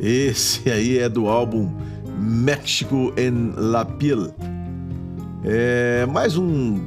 Esse 0.00 0.68
aí 0.68 0.98
é 0.98 1.08
do 1.08 1.28
álbum 1.28 1.72
México 2.18 3.12
en 3.16 3.52
la 3.56 3.84
Piel. 3.84 4.34
É 5.44 6.04
mais 6.06 6.36
um 6.36 6.80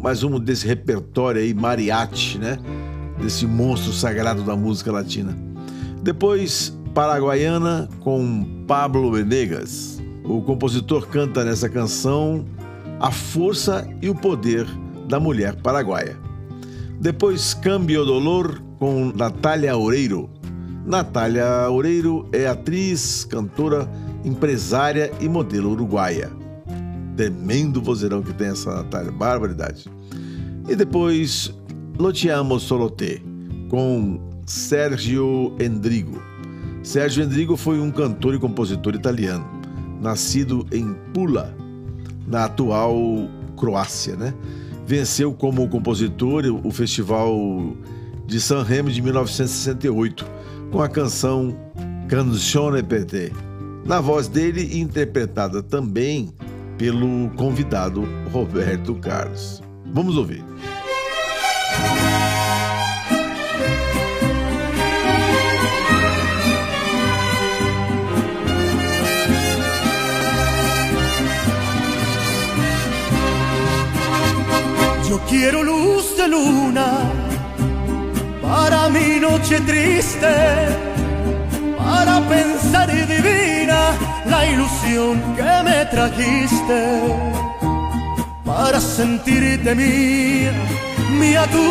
mais 0.00 0.22
um 0.22 0.40
desse 0.40 0.66
repertório 0.66 1.42
aí 1.42 1.52
mariachi, 1.52 2.38
né? 2.38 2.58
Desse 3.20 3.46
monstro 3.46 3.92
sagrado 3.92 4.42
da 4.44 4.56
música 4.56 4.90
latina. 4.90 5.36
Depois 6.02 6.74
Paraguaiana 6.94 7.88
com 8.00 8.43
Pablo 8.66 9.12
Venegas. 9.12 10.02
O 10.24 10.40
compositor 10.42 11.06
canta 11.08 11.44
nessa 11.44 11.68
canção 11.68 12.44
a 13.00 13.10
força 13.10 13.86
e 14.00 14.08
o 14.08 14.14
poder 14.14 14.66
da 15.08 15.20
mulher 15.20 15.56
paraguaia. 15.56 16.16
Depois 17.00 17.52
Cambio 17.52 18.04
Dolor 18.04 18.62
com 18.78 19.12
Natália 19.14 19.76
Oreiro. 19.76 20.30
Natália 20.86 21.70
Oreiro 21.70 22.28
é 22.32 22.46
atriz, 22.46 23.24
cantora, 23.24 23.90
empresária 24.24 25.10
e 25.20 25.28
modelo 25.28 25.70
uruguaia. 25.72 26.30
Tremendo 27.16 27.82
vozeirão 27.82 28.22
que 28.22 28.32
tem 28.32 28.48
essa 28.48 28.74
Natália, 28.74 29.12
barbaridade. 29.12 29.90
E 30.68 30.74
depois 30.74 31.54
Lotiamo 31.98 32.58
Soloté 32.58 33.20
com 33.68 34.18
Sérgio 34.46 35.54
Endrigo. 35.60 36.33
Sérgio 36.84 37.24
Endrigo 37.24 37.56
foi 37.56 37.80
um 37.80 37.90
cantor 37.90 38.34
e 38.34 38.38
compositor 38.38 38.94
italiano, 38.94 39.44
nascido 40.02 40.66
em 40.70 40.94
Pula, 41.14 41.56
na 42.28 42.44
atual 42.44 42.94
Croácia, 43.56 44.14
né? 44.14 44.34
Venceu 44.86 45.32
como 45.32 45.66
compositor 45.66 46.44
o 46.62 46.70
Festival 46.70 47.74
de 48.26 48.38
San 48.38 48.62
Remo 48.62 48.90
de 48.90 49.00
1968 49.00 50.26
com 50.70 50.82
a 50.82 50.88
canção 50.88 51.56
Canzone 52.06 52.82
te. 52.82 53.32
Na 53.86 54.00
voz 54.00 54.28
dele, 54.28 54.78
interpretada 54.78 55.62
também 55.62 56.34
pelo 56.76 57.30
convidado 57.30 58.06
Roberto 58.30 58.94
Carlos. 58.96 59.62
Vamos 59.92 60.16
ouvir. 60.18 60.44
Yo 75.08 75.20
quiero 75.28 75.62
luz 75.62 76.16
de 76.16 76.28
luna 76.28 76.86
para 78.42 78.88
mi 78.88 79.20
noche 79.20 79.60
triste, 79.60 80.34
para 81.76 82.20
pensar 82.26 82.88
y 82.88 83.02
divina 83.02 83.80
la 84.24 84.46
ilusión 84.46 85.20
que 85.36 85.62
me 85.62 85.84
trajiste, 85.86 86.80
para 88.46 88.80
sentirte 88.80 89.74
mía, 89.74 90.52
mía 91.10 91.44
tú 91.52 91.68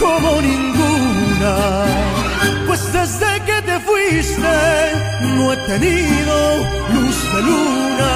como 0.00 0.40
ninguna. 0.40 1.54
Pues 2.66 2.90
desde 2.92 3.40
que 3.44 3.62
te 3.68 3.80
fuiste 3.80 4.56
no 5.36 5.52
he 5.52 5.56
tenido 5.72 6.56
luz 6.94 7.18
de 7.34 7.42
luna. 7.42 8.12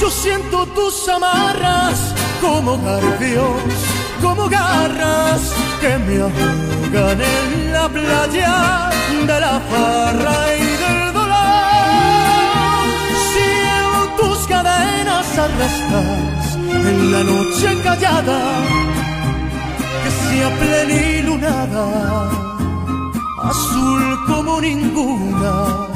Yo 0.00 0.10
siento 0.10 0.66
tus 0.66 1.08
amarras 1.08 2.14
como 2.46 2.78
garfios, 2.78 3.62
como 4.22 4.48
garras 4.48 5.42
que 5.80 5.98
me 6.06 6.16
ahogan 6.20 7.20
en 7.20 7.72
la 7.72 7.88
playa 7.88 8.90
de 9.30 9.40
la 9.44 9.60
farra 9.70 10.38
y 10.54 10.68
del 10.82 11.00
dolor. 11.18 12.86
Siento 13.32 14.00
tus 14.20 14.46
cadenas 14.46 15.26
arrastras 15.46 16.56
en 16.90 17.12
la 17.12 17.22
noche 17.24 17.68
callada 17.82 18.40
que 20.02 20.10
sea 20.24 20.48
plenilunada, 20.60 21.84
azul 23.50 24.04
como 24.28 24.60
ninguna. 24.60 25.95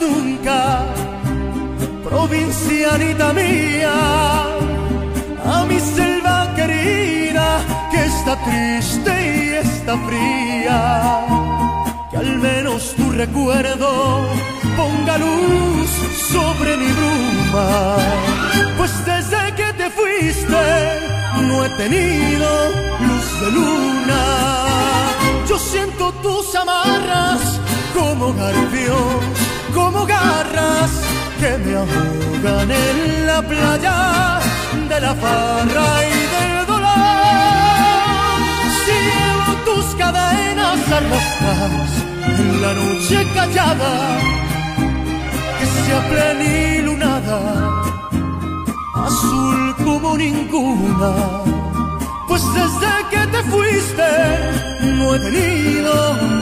Nunca, 0.00 0.86
provincianita 2.02 3.32
mía, 3.32 3.92
a 5.44 5.64
mi 5.68 5.78
selva 5.78 6.52
querida 6.54 7.60
que 7.90 8.04
está 8.04 8.36
triste 8.44 9.12
y 9.36 9.66
está 9.66 9.96
fría. 10.06 10.80
Que 12.10 12.16
al 12.16 12.38
menos 12.38 12.94
tu 12.94 13.10
recuerdo 13.10 13.88
ponga 14.76 15.18
luz 15.18 15.90
sobre 16.32 16.76
mi 16.76 16.90
bruma. 16.92 17.96
Pues 18.76 18.92
desde 19.04 19.54
que 19.54 19.72
te 19.74 19.90
fuiste 19.90 21.04
no 21.48 21.64
he 21.64 21.68
tenido 21.70 22.48
luz 23.00 23.40
de 23.40 23.50
luna. 23.50 24.22
Yo 25.48 25.58
siento 25.58 26.12
tus 26.22 26.54
amarras 26.54 27.60
como 27.94 28.32
garfios, 28.34 29.24
como 29.74 30.06
garras 30.06 30.90
que 31.40 31.58
me 31.58 31.74
ahogan 31.74 32.70
en 32.70 33.26
la 33.26 33.42
playa 33.42 34.40
de 34.88 35.00
la 35.00 35.14
farra 35.14 35.88
y 36.06 36.18
del 36.34 36.66
dolor. 36.66 38.38
Siento 38.84 39.50
tus 39.68 39.86
cadenas 39.96 40.78
arrastradas 40.98 41.90
en 42.38 42.62
la 42.62 42.72
noche 42.74 43.26
callada, 43.34 43.92
que 45.58 45.66
sea 45.66 46.00
plenilunada, 46.08 47.40
azul 48.94 49.74
como 49.84 50.16
ninguna. 50.16 51.12
Pues 52.28 52.42
desde 52.54 52.92
que 53.10 53.26
te 53.26 53.42
fuiste 53.50 54.10
no 54.98 55.14
he 55.14 55.18
tenido 55.18 55.94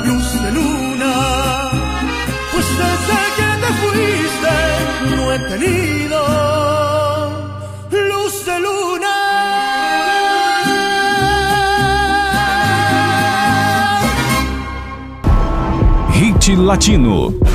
luz 0.04 0.42
de 0.42 0.52
luna. 0.52 1.71
Pues 2.52 2.66
desde 2.82 3.18
que 3.36 3.48
te 3.62 3.70
fuiste 3.80 4.54
no 5.16 5.22
he 5.32 5.38
tenido 5.50 6.18
luz 7.90 8.34
de 8.44 8.56
luna. 8.60 9.16
Hit 16.12 16.58
Latino. 16.58 17.51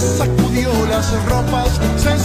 sacudió 0.00 0.70
las 0.86 1.10
ropas, 1.26 1.80
se 1.96 2.18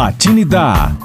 Latinidad. 0.00 0.99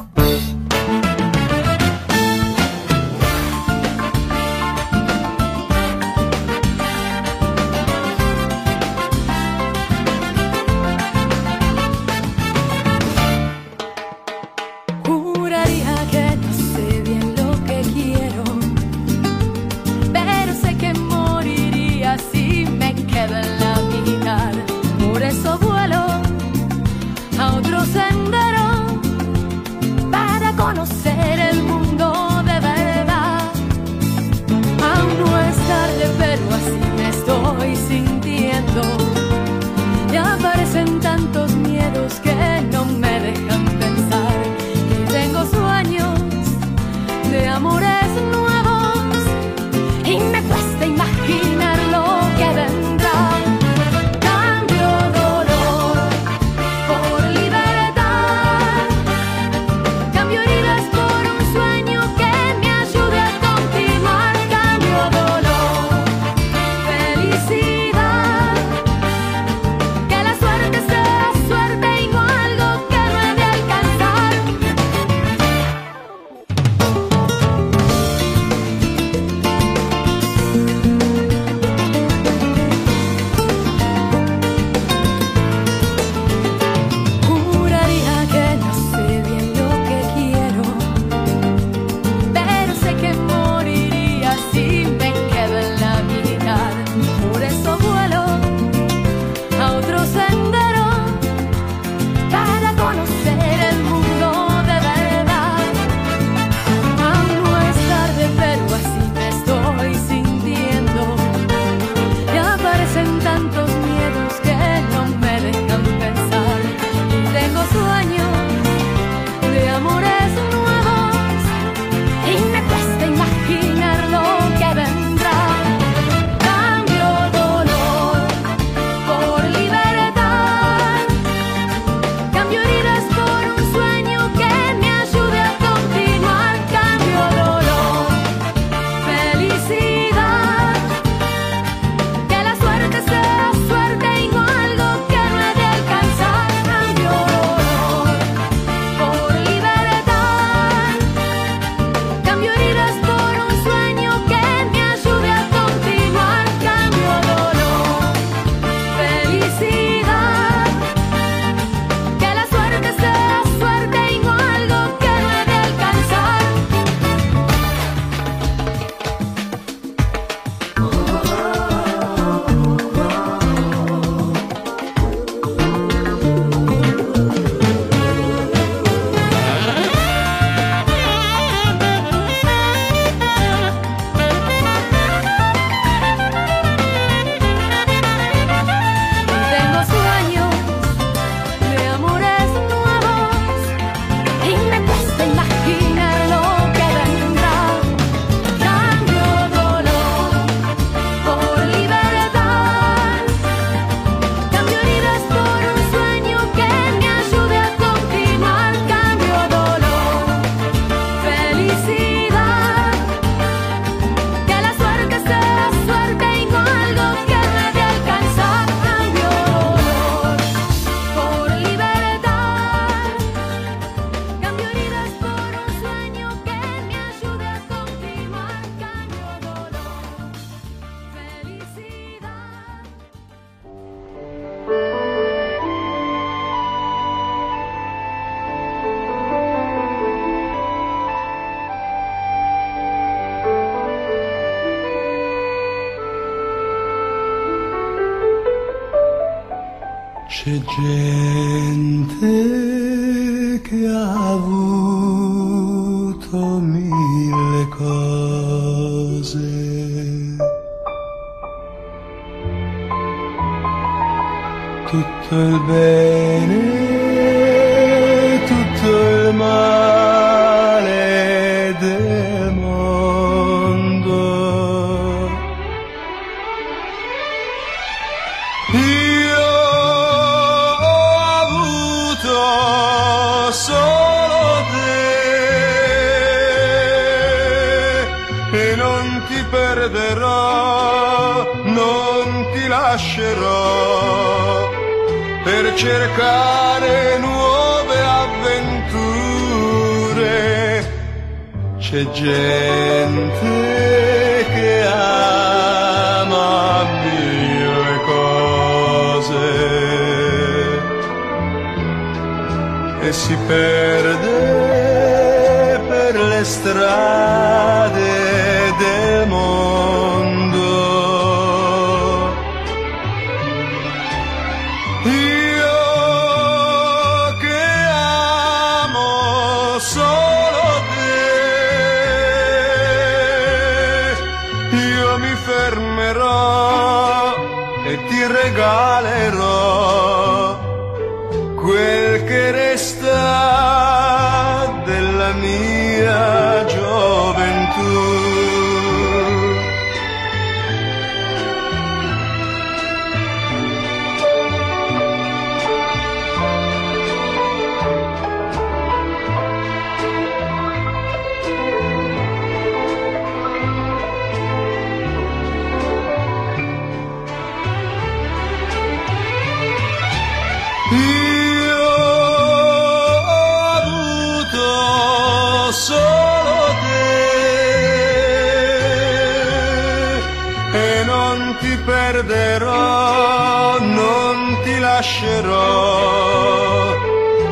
Lascerò 385.06 386.96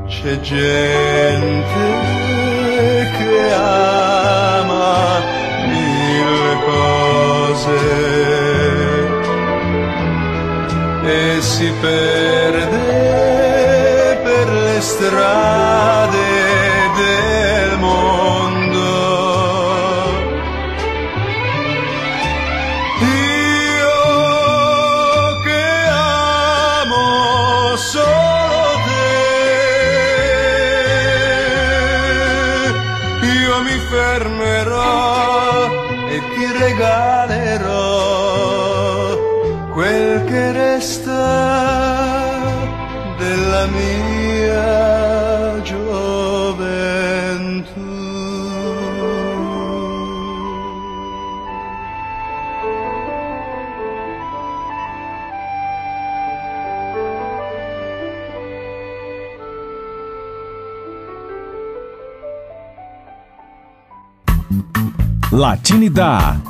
C'è 0.08 0.40
gente 0.40 1.86
che 3.16 3.52
ama 3.52 5.20
mille 5.68 6.56
cose 6.66 7.78
e 11.04 11.40
si 11.40 11.72
perde 11.80 12.76
per 14.24 14.48
le 14.48 14.80
strade 14.80 15.67
Latinidad. 65.38 66.40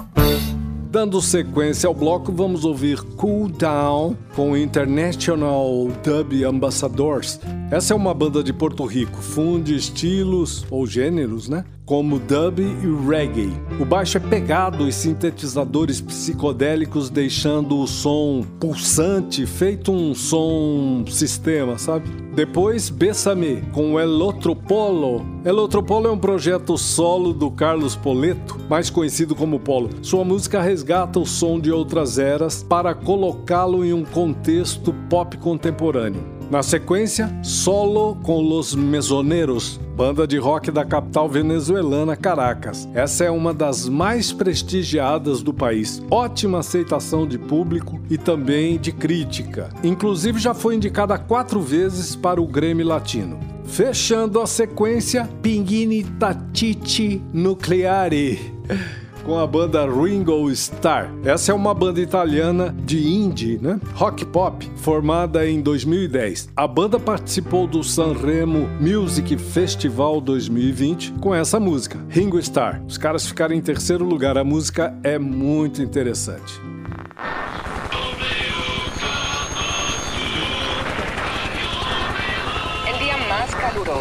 Dando 0.91 1.21
sequência 1.21 1.87
ao 1.87 1.93
bloco, 1.93 2.33
vamos 2.33 2.65
ouvir 2.65 2.99
Cool 3.19 3.51
Down 3.51 4.17
com 4.35 4.57
International 4.57 5.91
Dub 6.03 6.43
Ambassadors. 6.43 7.39
Essa 7.71 7.93
é 7.93 7.97
uma 7.97 8.15
banda 8.15 8.43
de 8.43 8.51
Porto 8.51 8.87
Rico, 8.87 9.19
funde 9.19 9.77
estilos 9.77 10.65
ou 10.71 10.87
gêneros, 10.87 11.51
né? 11.51 11.67
Como 11.89 12.19
dub 12.19 12.61
e 12.61 13.09
reggae. 13.09 13.51
O 13.81 13.85
baixo 13.87 14.19
é 14.19 14.21
pegado 14.21 14.87
e 14.87 14.93
sintetizadores 14.93 16.03
psicodélicos 16.03 17.09
deixando 17.09 17.79
o 17.79 17.87
som 17.87 18.45
pulsante, 18.61 19.47
feito 19.47 19.91
um 19.91 20.15
som 20.15 21.03
sistema, 21.09 21.79
sabe? 21.79 22.11
Depois, 22.35 22.91
Bessame 22.91 23.63
com 23.73 23.99
El 23.99 24.21
Otro 24.21 24.55
Polo. 24.55 25.25
El 25.47 25.59
Otro 25.59 25.83
Polo 25.83 26.09
é 26.09 26.11
um 26.11 26.19
projeto 26.19 26.77
solo 26.77 27.33
do 27.33 27.51
Carlos 27.51 27.97
Poleto, 27.97 28.59
mais 28.69 28.91
conhecido 28.91 29.35
como 29.35 29.59
Polo. 29.59 29.89
Sua 30.03 30.27
música 30.27 30.61
resgata 30.61 31.19
o 31.19 31.25
som 31.25 31.59
de 31.59 31.73
outras 31.73 32.19
eras 32.19 32.63
para 32.63 32.95
colocá-lo 32.95 33.83
em 33.83 33.95
um 33.95 34.05
contexto 34.05 34.93
pop 35.09 35.39
contemporâneo. 35.39 36.38
Na 36.51 36.63
sequência, 36.63 37.31
solo 37.43 38.17
com 38.23 38.41
Los 38.41 38.75
Mesoneros, 38.75 39.79
banda 39.95 40.27
de 40.27 40.39
rock 40.39 40.71
da 40.71 40.83
capital 40.83 41.29
venezuelana 41.29 42.17
Caracas. 42.17 42.89
Essa 42.95 43.25
é 43.25 43.31
uma 43.31 43.53
das 43.53 43.87
mais 43.87 44.33
prestigiadas 44.33 45.43
do 45.43 45.53
país. 45.53 46.03
Ótima 46.11 46.61
aceitação 46.61 47.27
de 47.27 47.37
público 47.37 48.01
e 48.09 48.17
também 48.17 48.79
de 48.79 48.93
crítica. 48.93 49.69
Inclusive 49.85 50.39
já 50.39 50.55
foi 50.55 50.77
indicada 50.77 51.19
quatro 51.19 51.61
vezes 51.61 52.17
para 52.17 52.41
o 52.41 52.47
Grêmio 52.47 52.87
Latino. 52.87 53.39
Fechando 53.65 54.41
a 54.41 54.47
sequência, 54.47 55.29
Pinguini 55.43 56.03
Tatiti 56.03 57.23
Nucleare 57.31 58.41
com 59.29 59.39
a 59.39 59.47
banda 59.47 59.85
Ringo 59.85 60.51
Starr. 60.53 61.11
Essa 61.23 61.53
é 61.53 61.55
uma 61.55 61.75
banda 61.75 62.01
italiana 62.01 62.75
de 62.83 63.07
indie, 63.07 63.59
né? 63.61 63.79
Rock 63.95 64.25
pop, 64.25 64.67
formada 64.77 65.47
em 65.47 65.61
2010. 65.61 66.49
A 66.57 66.67
banda 66.67 66.99
participou 66.99 67.67
do 67.67 67.85
Sanremo 67.85 68.67
Music 68.81 69.37
Festival 69.37 70.19
2020 70.23 71.13
com 71.21 71.35
essa 71.35 71.61
música, 71.61 71.99
Ringo 72.09 72.39
Starr. 72.39 72.83
Os 72.89 72.97
caras 72.97 73.27
ficaram 73.27 73.55
em 73.55 73.61
terceiro 73.61 74.03
lugar. 74.03 74.39
A 74.39 74.45
música 74.45 74.99
é 75.05 75.19
muito 75.19 75.83
interessante. 75.83 76.59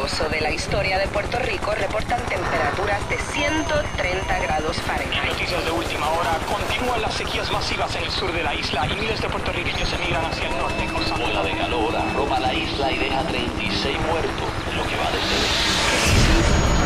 Caluroso 0.08 0.30
de 0.30 0.42
la 0.42 0.52
historia 0.52 0.98
de 0.98 1.08
Puerto 1.08 1.38
Rico 1.40 1.74
reportan 1.76 2.22
temperaturas 2.26 3.10
de 3.10 3.18
130 3.18 4.40
grados 4.40 4.78
Fahrenheit. 4.82 5.34
Noticias 5.34 5.66
de 5.66 5.72
última 5.72 6.10
hora. 6.10 6.40
Continúan 6.48 7.02
las 7.02 7.14
sequías 7.14 7.52
masivas 7.52 7.94
en 7.96 8.04
el 8.04 8.12
sur 8.12 8.32
de 8.32 8.44
la 8.44 8.56
isla 8.56 8.88
y 8.88 8.96
miles 8.96 9.22
de 9.22 9.28
puertorriqueños 9.28 9.92
emigran 9.94 10.26
hacia 10.26 10.48
el 10.48 10.58
norte 10.58 10.86
causando 10.86 11.26
Ola 11.26 11.44
de 11.44 11.58
calor 11.58 11.96
arropa 11.96 12.40
la 12.40 12.54
isla 12.54 12.92
y 12.92 12.98
deja 12.98 13.22
36 13.24 13.98
muertos 14.08 14.50
en 14.72 14.78
lo 14.78 14.84
que 14.88 14.96
va 14.96 15.12
de 15.12 15.20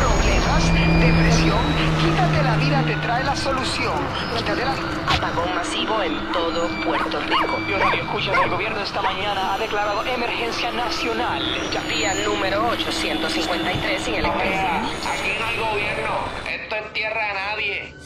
Problemas, 0.02 0.64
depresión, 1.00 1.62
la 2.42 2.56
vida 2.56 2.82
te 2.82 2.96
trae 2.96 3.24
la 3.24 3.36
solución. 3.36 3.94
Quítate 4.36 4.64
la 4.64 4.74
apagón 5.06 5.54
masivo 5.54 6.02
en 6.02 6.32
todo 6.32 6.68
Puerto 6.84 7.20
Rico. 7.20 7.58
Y 7.68 7.72
Radio 7.72 8.02
Escuchas, 8.02 8.38
el 8.42 8.50
gobierno 8.50 8.80
esta 8.80 9.02
mañana 9.02 9.54
ha 9.54 9.58
declarado 9.58 10.04
emergencia 10.04 10.72
nacional. 10.72 11.42
Día 11.88 12.14
número 12.26 12.68
853 12.68 14.02
sin 14.02 14.14
electricidad. 14.14 14.82
Aquí 14.82 15.32
no 15.38 15.46
hay 15.46 15.58
gobierno. 15.58 16.10
Esto 16.48 16.76
es 16.76 16.92
tierra 16.92 17.26
de 17.26 17.34
nadie. 17.34 18.01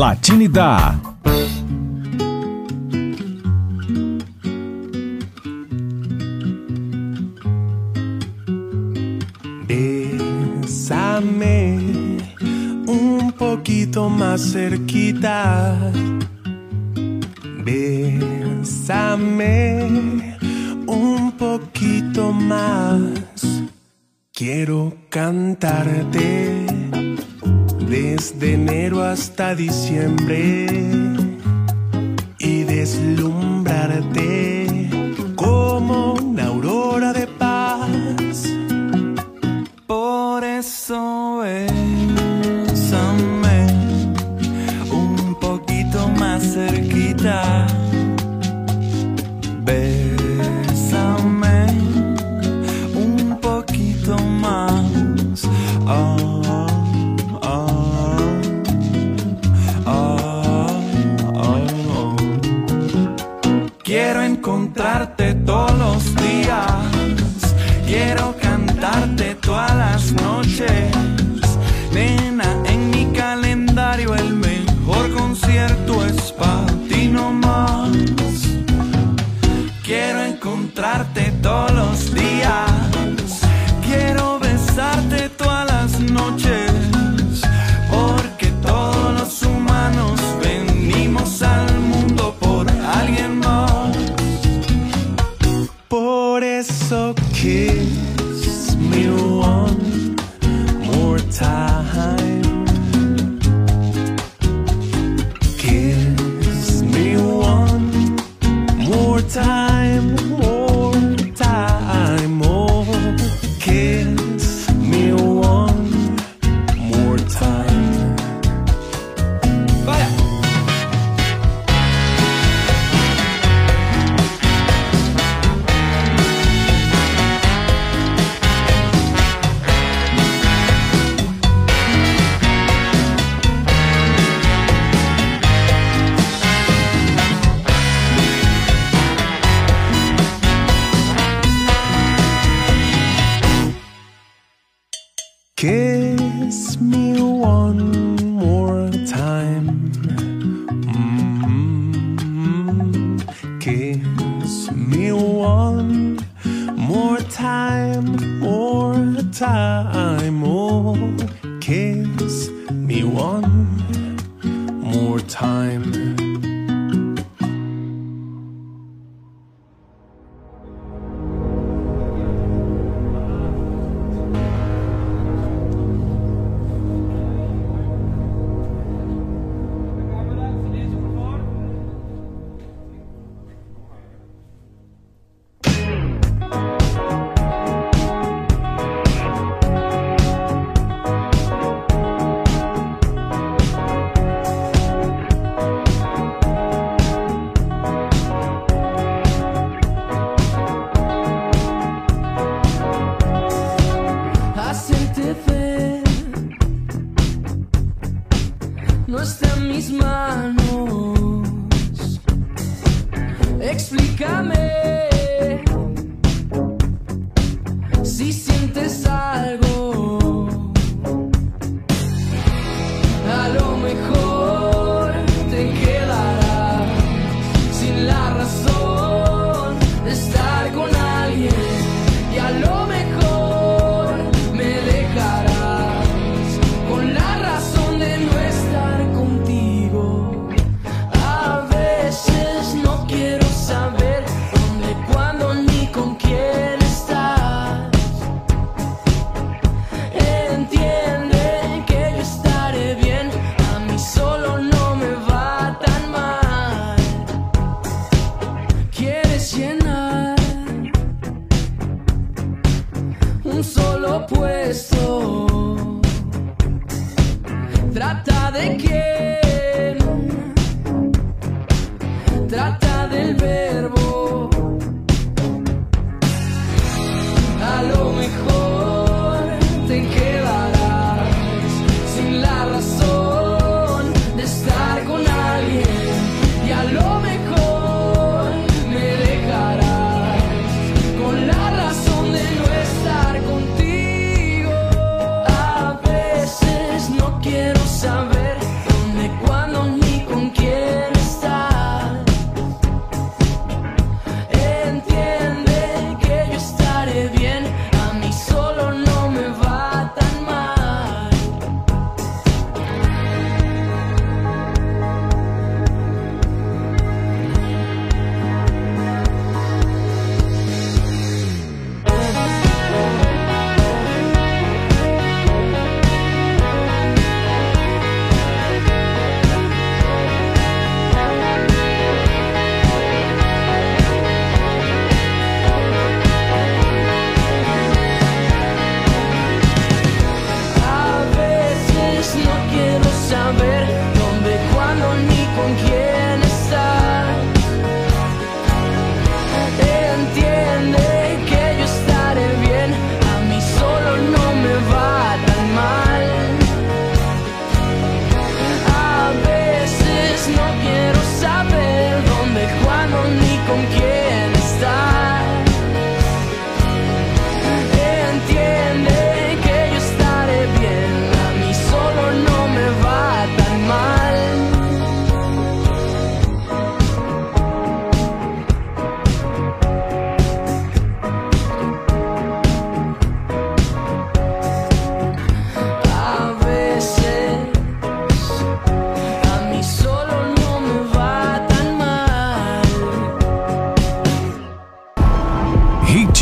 Latinidad. 0.00 0.94
Bésame 9.68 10.96
un 12.86 13.32
poquito 13.38 14.08
más 14.08 14.40
cerquita. 14.54 15.76
Bésame 17.62 19.18
un 20.86 21.32
poquito 21.32 22.32
más. 22.32 23.02
Quiero 24.32 24.94
cantarte 25.10 26.69
desde 27.90 28.54
enero 28.54 29.02
hasta 29.02 29.56
diciembre 29.56 30.66
y 32.38 32.62
deslumbrarte 32.62 34.88
como 35.34 36.29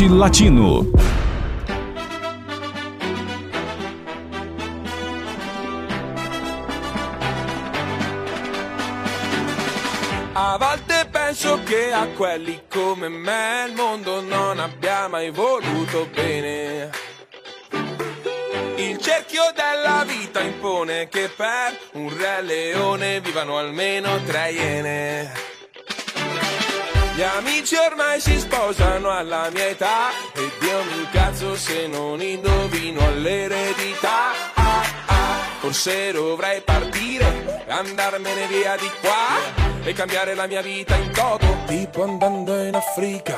Hit 0.01 0.11
Latino. 0.11 0.85
A 10.31 10.57
volte 10.57 11.05
penso 11.11 11.61
che 11.65 11.91
a 11.91 12.07
quelli 12.15 12.61
come 12.69 13.09
me 13.09 13.65
il 13.67 13.75
mondo 13.75 14.21
non 14.21 14.59
abbia 14.59 15.09
mai 15.09 15.31
voluto 15.31 16.07
bene. 16.13 16.91
Il 18.77 18.97
cerchio 18.99 19.51
della 19.53 20.05
vita 20.07 20.39
impone 20.39 21.09
che 21.09 21.29
per 21.35 21.77
un 21.95 22.17
re 22.17 22.41
leone 22.41 23.19
vivano 23.19 23.57
almeno 23.57 24.17
tre 24.23 24.51
iene. 24.51 25.48
Gli 27.19 27.23
amici 27.23 27.75
ormai 27.75 28.21
si 28.21 28.39
sposano 28.39 29.09
alla 29.09 29.49
mia 29.51 29.67
età 29.67 30.09
e 30.33 30.51
Dio 30.57 30.83
mi 30.85 31.01
incazzo 31.01 31.53
se 31.53 31.85
non 31.87 32.21
indovino 32.21 33.05
all'eredità. 33.05 34.31
Ah, 34.53 34.83
ah, 35.05 35.39
forse 35.59 36.13
dovrei 36.13 36.61
partire, 36.61 37.65
andarmene 37.67 38.47
via 38.47 38.77
di 38.77 38.89
qua 39.01 39.83
e 39.83 39.91
cambiare 39.91 40.33
la 40.33 40.47
mia 40.47 40.61
vita 40.61 40.95
in 40.95 41.11
toto, 41.11 41.57
tipo 41.65 42.03
andando 42.03 42.57
in 42.63 42.75
Africa. 42.75 43.35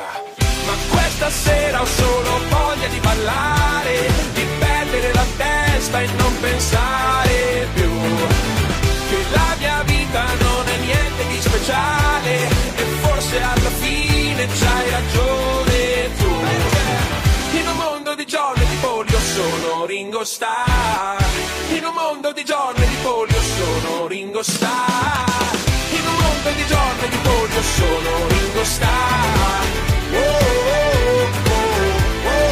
Ma 0.68 0.74
questa 0.92 1.32
sera 1.32 1.82
ho 1.82 1.86
solo 1.86 2.40
voglia 2.50 2.88
di 2.88 3.00
ballare, 3.00 3.98
di 4.34 4.46
perdere 4.60 5.12
la 5.12 5.26
testa 5.38 6.02
e 6.02 6.08
non 6.18 6.40
pensare 6.40 7.68
più 7.74 7.90
che 9.10 9.26
la 9.34 9.56
mia 9.58 9.82
vita 9.84 10.24
non 10.40 10.68
è 10.68 10.78
niente 10.78 11.28
di 11.28 11.42
speciale 11.42 12.48
e 12.76 12.84
forse 13.02 13.42
alla 13.42 13.71
c'hai 14.62 14.90
ragione 14.90 16.10
tu. 16.18 16.32
In 17.60 17.68
un 17.68 17.78
mondo 17.78 18.16
di 18.16 18.26
giorni 18.26 18.66
di 18.66 18.76
polio 18.82 19.20
sono 19.20 19.86
Ringo 19.86 20.24
Starr. 20.24 21.24
In 21.70 21.86
un 21.86 21.94
mondo 21.94 22.32
di 22.32 22.44
giorni 22.44 22.86
di 22.88 22.96
polio 23.02 23.42
sono 23.42 24.08
Ringo 24.08 24.44
Starr. 24.44 25.56
In 25.92 26.08
un 26.08 26.16
mondo 26.16 26.50
di 26.56 26.66
giorni 26.66 27.10
di 27.10 27.18
polio 27.18 27.62
sono 27.78 28.28
Ringo 28.28 28.64
Starr. 28.64 29.66
Oh, 30.14 30.18
oh, 30.18 31.30
oh, 31.46 31.70
oh, 32.26 32.52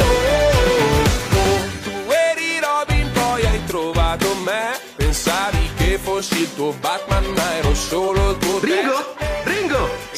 oh. 1.36 1.58
Tu 1.84 1.92
eri 2.10 2.60
Robin, 2.60 3.10
poi 3.12 3.46
hai 3.46 3.64
trovato 3.66 4.34
me. 4.44 4.78
Pensavi 4.96 5.70
che 5.76 5.98
fossi 5.98 6.40
il 6.40 6.54
tuo 6.54 6.72
Batman, 6.72 7.24
ma 7.36 7.56
ero 7.56 7.74
solo 7.74 8.30
il 8.30 8.38
tuo 8.38 8.58
Ringo? 8.60 9.19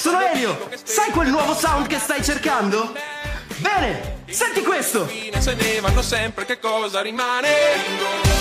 Sono 0.03 0.19
Elio! 0.19 0.69
Sai 0.83 1.13
quel 1.13 1.29
nuovo 1.29 1.55
sound 1.55 1.87
che 1.87 1.97
stai 2.01 2.25
cercando? 2.25 2.93
Bene! 3.59 4.25
Senti 4.29 4.61
questo! 4.63 5.09
se 5.39 5.55
ne 5.55 5.79
vanno 5.79 6.03
sempre 6.03 6.45
che 6.45 6.59
cosa 6.59 7.01
rimane 7.03 7.49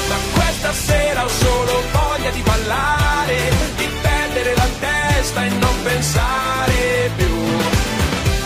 ma 0.10 0.16
questa 0.34 0.74
sera 0.74 1.24
ho 1.24 1.28
solo 1.28 1.84
voglia 1.92 2.32
di 2.32 2.42
ballare 2.42 3.38
di 3.76 3.88
perdere 4.02 4.56
la 4.56 4.68
testa 4.80 5.46
e 5.46 5.50
non 5.50 5.84
pensare 5.84 7.12
più 7.16 7.36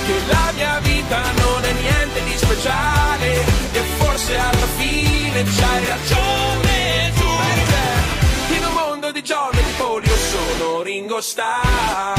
che 0.08 0.20
la 0.28 0.52
mia 0.54 0.80
vita 0.80 1.22
non 1.38 1.64
è 1.64 1.72
niente 1.72 2.22
di 2.22 2.38
speciale 2.38 3.46
e 3.72 3.82
forse 3.98 4.38
alla 4.38 4.68
fine 4.76 5.44
c'hai 5.44 5.86
ragione 5.86 7.14
tu 7.16 8.56
in 8.56 8.66
un 8.66 8.74
mondo 8.74 9.12
di 9.14 9.24
giorni 9.24 9.65
Ringo 10.96 11.20
Starr. 11.20 12.18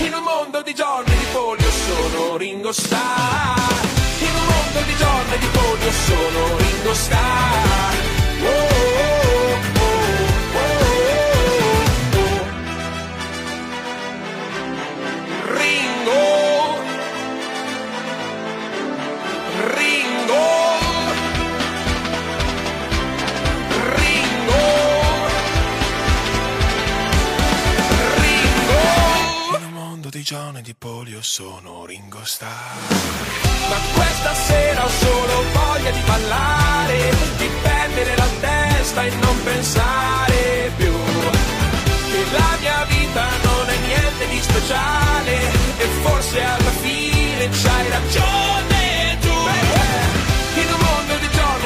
In 0.00 0.12
un 0.12 0.22
mondo 0.22 0.60
di 0.60 0.74
giorni 0.74 1.16
di 1.16 1.24
polio 1.32 1.70
sono 1.70 2.36
Ringo 2.36 2.72
Starr. 2.72 3.86
In 4.18 4.34
un 4.34 4.44
mondo 4.44 4.80
di 4.84 4.94
giorni 4.96 5.38
di 5.38 5.46
polio 5.46 5.90
sono 5.90 6.56
Ringo 6.58 6.92
Starr. 6.92 7.94
Oh, 8.42 8.48
oh, 8.48 9.24
oh, 9.24 9.27
giorni 30.28 30.60
di 30.60 30.74
polio 30.74 31.22
sono 31.22 31.86
Ringo 31.86 32.22
Starr 32.22 32.76
ma 33.70 33.76
questa 33.94 34.34
sera 34.34 34.84
ho 34.84 34.88
solo 34.88 35.42
voglia 35.54 35.90
di 35.90 36.00
ballare, 36.04 37.14
di 37.38 37.48
perdere 37.62 38.14
la 38.14 38.28
testa 38.38 39.04
e 39.04 39.10
non 39.22 39.42
pensare 39.42 40.70
più. 40.76 40.92
Che 40.92 42.24
la 42.36 42.56
mia 42.60 42.84
vita 42.84 43.26
non 43.42 43.68
è 43.70 43.78
niente 43.86 44.28
di 44.28 44.38
speciale 44.42 45.34
e 45.78 45.86
forse 46.02 46.42
alla 46.42 46.70
fine 46.82 47.48
c'hai 47.48 47.88
ragione 47.88 48.77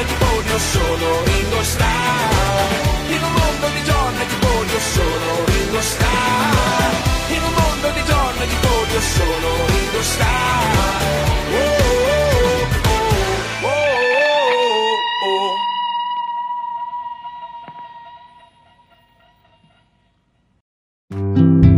giorno 0.03 0.05
ti 0.05 0.15
voglio 0.19 0.59
solo 0.59 1.23
Ringo 1.23 1.63
Starr 1.63 3.09
In 3.09 3.23
un 3.23 3.31
mondo 3.31 3.67
di 3.69 3.81
donne 3.83 4.25
di 4.25 4.35
voglio 4.39 4.79
solo 4.79 5.45
Ringo 5.45 5.81
Starr 5.81 6.93
In 7.29 7.43
un 7.43 7.53
mondo 7.53 7.89
di 7.91 8.03
donne 8.03 8.47
di 8.47 8.55
voglio 8.61 9.01
solo 9.01 9.65
Ringo 9.67 10.01
Starr 10.01 11.11
oh. 11.53 11.81
thank 21.09 21.65
you 21.65 21.72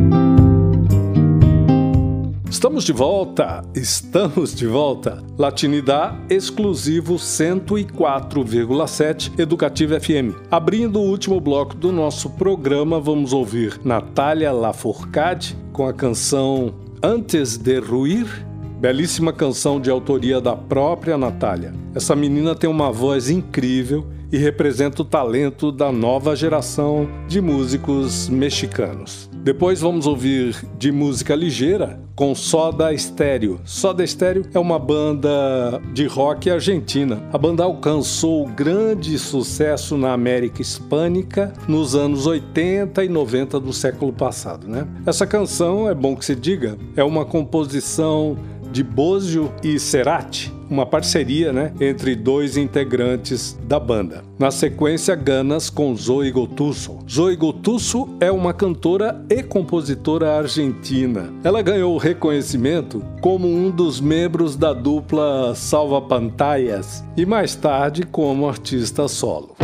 Estamos 2.56 2.86
de 2.86 2.94
volta, 2.94 3.65
estamos 3.76 4.56
de 4.56 4.65
volta. 4.65 5.22
Latinidade 5.38 6.34
exclusivo 6.34 7.15
104,7 7.15 9.38
Educativa 9.38 9.99
FM. 9.99 10.34
Abrindo 10.49 11.02
o 11.02 11.03
último 11.03 11.41
bloco 11.41 11.76
do 11.76 11.91
nosso 11.91 12.30
programa, 12.30 12.98
vamos 12.98 13.34
ouvir 13.34 13.77
Natália 13.84 14.53
Lafourcade 14.53 15.57
com 15.73 15.86
a 15.86 15.91
canção 15.91 16.73
Antes 17.03 17.57
de 17.57 17.77
Ruir. 17.77 18.48
Belíssima 18.80 19.34
canção 19.34 19.77
de 19.77 19.90
autoria 19.90 20.40
da 20.40 20.56
própria 20.56 21.18
Natália. 21.18 21.73
Essa 21.94 22.15
menina 22.15 22.56
tem 22.56 22.69
uma 22.69 22.90
voz 22.90 23.30
incrível 23.30 24.07
e 24.31 24.38
representa 24.38 25.02
o 25.02 25.06
talento 25.06 25.72
da 25.72 25.91
nova 25.91 26.35
geração 26.35 27.07
de 27.27 27.41
músicos 27.41 28.30
mexicanos. 28.30 29.30
Depois 29.45 29.81
vamos 29.81 30.07
ouvir 30.07 30.56
de 30.77 30.91
música 30.91 31.35
ligeira 31.35 31.99
com 32.15 32.34
Soda 32.34 32.95
Stereo. 32.97 33.60
Soda 33.64 34.06
Stereo 34.07 34.45
é 34.53 34.57
uma 34.57 34.80
banda 34.80 35.81
de 35.93 36.07
rock 36.07 36.49
argentina. 36.49 37.22
A 37.31 37.38
banda 37.38 37.64
alcançou 37.64 38.47
grande 38.47 39.19
sucesso 39.19 39.97
na 39.97 40.14
América 40.14 40.61
Hispânica 40.61 41.53
nos 41.68 41.93
anos 41.93 42.26
80 42.26 43.03
e 43.03 43.10
90 43.10 43.60
do 43.60 43.73
século 43.73 44.14
passado, 44.14 44.68
né? 44.68 44.88
Essa 45.06 45.27
canção, 45.27 45.89
é 45.89 45.93
bom 45.93 46.15
que 46.15 46.26
se 46.26 46.35
diga, 46.35 46.77
é 46.95 47.03
uma 47.03 47.26
composição 47.26 48.38
de 48.72 48.84
Bozio 48.84 49.53
e 49.64 49.77
Cerati, 49.77 50.55
uma 50.69 50.85
parceria 50.85 51.51
né, 51.51 51.73
entre 51.79 52.15
dois 52.15 52.57
integrantes 52.57 53.57
da 53.67 53.79
banda. 53.79 54.23
Na 54.37 54.51
sequência, 54.51 55.15
Ganas 55.15 55.69
com 55.69 55.95
Zoe 55.95 56.31
Gotuso. 56.31 56.99
Zoe 57.09 57.35
Gotuso 57.35 58.09
é 58.19 58.31
uma 58.31 58.53
cantora 58.53 59.23
e 59.29 59.41
compositora 59.41 60.37
argentina. 60.37 61.31
Ela 61.43 61.61
ganhou 61.61 61.97
reconhecimento 61.97 63.03
como 63.21 63.47
um 63.47 63.69
dos 63.69 63.99
membros 63.99 64.55
da 64.55 64.73
dupla 64.73 65.53
Salva 65.55 66.01
Pantallas 66.01 67.03
e 67.15 67.25
mais 67.25 67.55
tarde 67.55 68.05
como 68.05 68.47
artista 68.47 69.07
solo. 69.07 69.55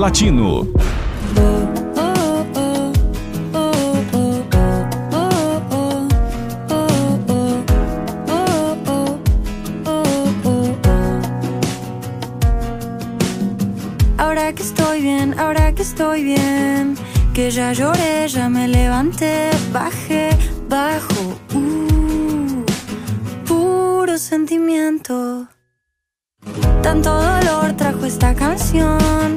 Latino. 0.00 0.66
Ahora 14.16 14.54
que 14.54 14.62
estoy 14.62 15.02
bien, 15.02 15.38
ahora 15.38 15.74
que 15.74 15.82
estoy 15.82 16.24
bien, 16.24 16.96
que 17.34 17.50
ya 17.50 17.74
lloré, 17.74 18.26
ya 18.28 18.48
me 18.48 18.68
levanté, 18.68 19.50
bajé, 19.70 20.30
bajo, 20.66 21.38
uh, 21.54 22.64
puro 23.46 24.16
sentimiento. 24.16 25.46
Tanto 26.82 27.12
dolor 27.12 27.74
trajo 27.76 28.06
esta 28.06 28.34
canción, 28.34 29.36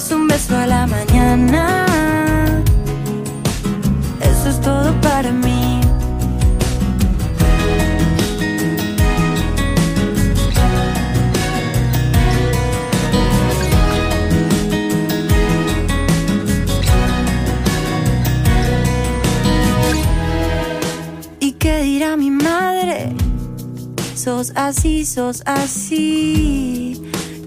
Das 0.00 0.12
un 0.12 0.28
beso 0.28 0.56
a 0.56 0.66
la 0.66 0.86
mañana. 0.86 1.84
Eso 4.22 4.48
es 4.48 4.58
todo 4.62 4.98
para 5.02 5.30
mí. 5.30 5.78
¿Y 21.40 21.52
qué 21.52 21.82
dirá 21.82 22.16
mi 22.16 22.30
madre? 22.30 23.12
Sos 24.14 24.50
así, 24.54 25.04
sos 25.04 25.42
así. 25.44 27.09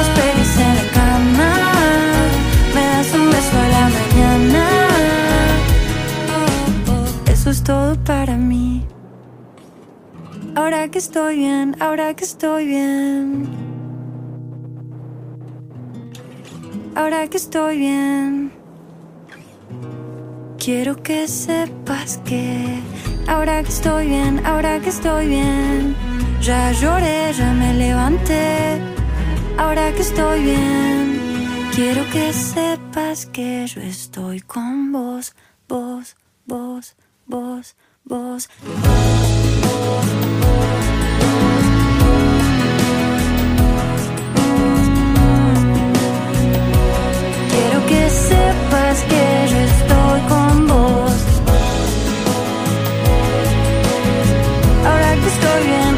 Miremos 0.00 0.08
pelis 0.18 0.56
en 0.58 0.76
la 0.76 0.86
cama. 0.92 1.50
Me 2.74 2.82
das 2.86 3.14
un 3.14 3.30
beso 3.30 3.58
a 3.58 3.68
la 3.68 3.90
mañana. 3.96 4.64
Eso 7.26 7.50
es 7.50 7.62
todo 7.62 7.96
para 8.04 8.36
mí. 8.36 8.84
Ahora 10.56 10.88
que 10.88 10.98
estoy 10.98 11.36
bien, 11.38 11.76
ahora 11.80 12.14
que 12.14 12.24
estoy 12.24 12.66
bien. 12.66 13.48
Ahora 16.94 17.28
que 17.28 17.36
estoy 17.36 17.78
bien. 17.78 18.52
Quiero 20.58 21.02
que 21.02 21.28
sepas 21.28 22.18
que 22.24 22.80
ahora 23.26 23.62
que 23.62 23.68
estoy 23.68 24.06
bien, 24.06 24.40
ahora 24.46 24.80
que 24.80 24.88
estoy 24.88 25.26
bien. 25.28 25.94
Ya 26.40 26.72
lloré, 26.72 27.32
ya 27.34 27.52
me 27.52 27.74
levanté. 27.74 28.99
Ahora 29.60 29.92
que 29.92 30.00
estoy 30.00 30.42
bien. 30.42 31.20
Quiero 31.74 32.02
que 32.10 32.32
sepas 32.32 33.26
que 33.26 33.66
yo 33.66 33.82
estoy 33.82 34.40
con 34.40 34.90
vos, 34.90 35.34
vos, 35.68 36.16
vos, 36.46 36.96
vos, 37.26 37.76
vos. 38.04 38.48
Quiero 47.52 47.80
que 47.90 48.02
sepas 48.28 48.96
que 49.10 49.24
yo 49.52 49.58
estoy 49.70 50.20
con 50.32 50.66
vos. 50.68 51.18
Ahora 54.88 55.10
que 55.20 55.28
estoy 55.34 55.60
bien, 55.72 55.89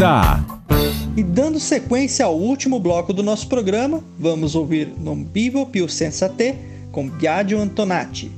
Latinidad. 0.00 0.40
E 1.14 1.22
dando 1.22 1.60
sequência 1.60 2.24
ao 2.24 2.34
último 2.34 2.80
bloco 2.80 3.12
do 3.12 3.22
nosso 3.22 3.46
programa, 3.48 4.02
vamos 4.18 4.54
ouvir 4.54 4.88
Non 4.98 5.26
vivo 5.30 5.66
più 5.66 5.88
senza 5.88 6.28
te 6.28 6.54
com 6.90 7.08
Biagio 7.08 7.60
Antonati. 7.60 8.30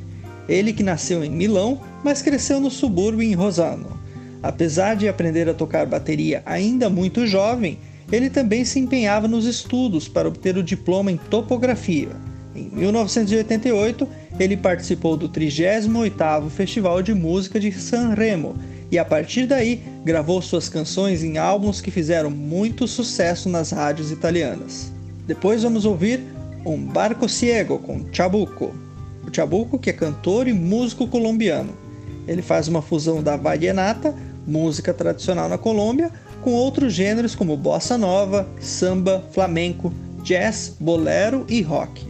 Ele 0.48 0.72
que 0.72 0.82
nasceu 0.82 1.22
em 1.22 1.30
Milão, 1.30 1.80
mas 2.02 2.20
cresceu 2.20 2.59
no 2.59 2.70
subúrbio 2.70 3.22
em 3.22 3.34
Rosano. 3.34 4.01
Apesar 4.43 4.97
de 4.97 5.09
aprender 5.09 5.48
a 5.48 5.55
tocar 5.55 5.86
bateria 5.86 6.43
ainda 6.44 6.90
muito 6.90 7.26
jovem, 7.28 7.78
ele 8.10 8.28
também 8.28 8.64
se 8.64 8.80
empenhava 8.80 9.28
nos 9.28 9.47
estudos 9.47 10.09
para 10.09 10.26
obter 10.26 10.56
o 10.56 10.64
diploma 10.64 11.12
em 11.12 11.16
topografia. 11.16 12.10
Em 12.56 12.68
1988, 12.72 14.09
ele 14.40 14.56
participou 14.56 15.16
do 15.16 15.28
38º 15.28 16.51
Festival 16.51 17.01
de 17.02 17.14
Música 17.14 17.60
de 17.60 17.70
Sanremo 17.70 18.56
e 18.93 18.98
a 18.98 19.05
partir 19.06 19.47
daí 19.47 19.82
gravou 20.05 20.43
suas 20.43 20.69
canções 20.69 21.24
em 21.24 21.39
álbuns 21.39 21.81
que 21.81 21.90
fizeram 21.90 22.31
muito 22.31 22.86
sucesso 22.86 23.48
nas 23.48 23.70
rádios 23.70 24.12
italianas. 24.12 24.93
Depois 25.27 25.62
vamos 25.62 25.86
ouvir 25.86 26.20
Um 26.66 26.77
Barco 26.77 27.27
Ciego 27.27 27.78
com 27.78 28.05
Chabuco. 28.12 28.74
O 29.27 29.35
Chabuco 29.35 29.78
que 29.78 29.89
é 29.89 29.94
cantor 29.94 30.47
e 30.47 30.52
músico 30.52 31.09
colombiano. 31.09 31.73
Ele 32.28 32.43
faz 32.43 32.69
uma 32.69 32.82
fusão 32.82 33.23
da 33.23 33.35
vallenata, 33.35 34.14
música 34.47 34.93
tradicional 34.93 35.48
na 35.48 35.56
Colômbia, 35.56 36.10
com 36.43 36.52
outros 36.52 36.93
gêneros 36.93 37.35
como 37.35 37.56
bossa 37.56 37.97
nova, 37.97 38.47
samba, 38.60 39.24
flamenco, 39.32 39.90
jazz, 40.23 40.77
bolero 40.78 41.47
e 41.48 41.62
rock. 41.62 42.06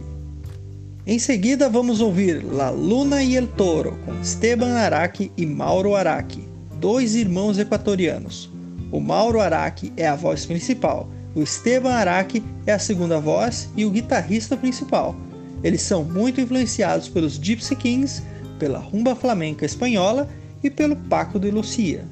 Em 1.07 1.17
seguida, 1.17 1.69
vamos 1.69 2.01
ouvir 2.01 2.43
La 2.43 2.71
Luna 2.71 3.23
y 3.23 3.37
el 3.37 3.47
Toro 3.47 3.97
com 4.05 4.19
Esteban 4.21 4.75
Araque 4.75 5.31
e 5.37 5.45
Mauro 5.45 5.95
Araque, 5.95 6.52
dois 6.83 7.15
irmãos 7.15 7.57
equatorianos. 7.57 8.51
O 8.91 8.99
Mauro 8.99 9.39
Araque 9.39 9.93
é 9.95 10.05
a 10.05 10.17
voz 10.17 10.45
principal, 10.45 11.09
o 11.33 11.41
Esteban 11.41 11.93
Araque 11.93 12.43
é 12.67 12.73
a 12.73 12.77
segunda 12.77 13.21
voz 13.21 13.69
e 13.77 13.85
o 13.85 13.89
guitarrista 13.89 14.57
principal. 14.57 15.15
Eles 15.63 15.81
são 15.81 16.03
muito 16.03 16.41
influenciados 16.41 17.07
pelos 17.07 17.39
Gypsy 17.41 17.77
Kings, 17.77 18.21
pela 18.59 18.79
rumba 18.79 19.15
flamenca 19.15 19.65
espanhola 19.65 20.27
e 20.61 20.69
pelo 20.69 20.97
Paco 20.97 21.39
de 21.39 21.51
Lucia. 21.51 22.03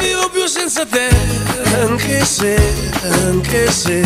Vivo 0.00 0.30
più 0.30 0.48
senza 0.48 0.86
te, 0.86 1.39
anche 1.80 2.24
se, 2.24 2.56
anche 3.26 3.70
se 3.70 4.04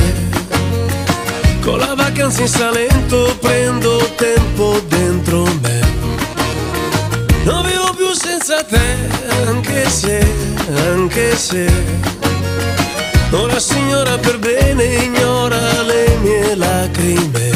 Con 1.60 1.78
la 1.78 1.94
vacanza 1.94 2.42
in 2.42 2.48
Salento 2.48 3.36
prendo 3.40 3.98
tempo 4.16 4.80
dentro 4.88 5.44
me. 5.62 5.80
Non 7.44 7.64
vivo 7.64 7.92
più 7.96 8.12
senza 8.12 8.62
te, 8.64 8.96
anche 9.46 9.88
se, 9.88 10.26
anche 10.88 11.36
se 11.36 11.70
Una 13.30 13.58
signora 13.58 14.18
per 14.18 14.38
bene 14.38 14.84
ignora 14.84 15.82
le 15.82 16.16
mie 16.22 16.54
lacrime 16.54 17.53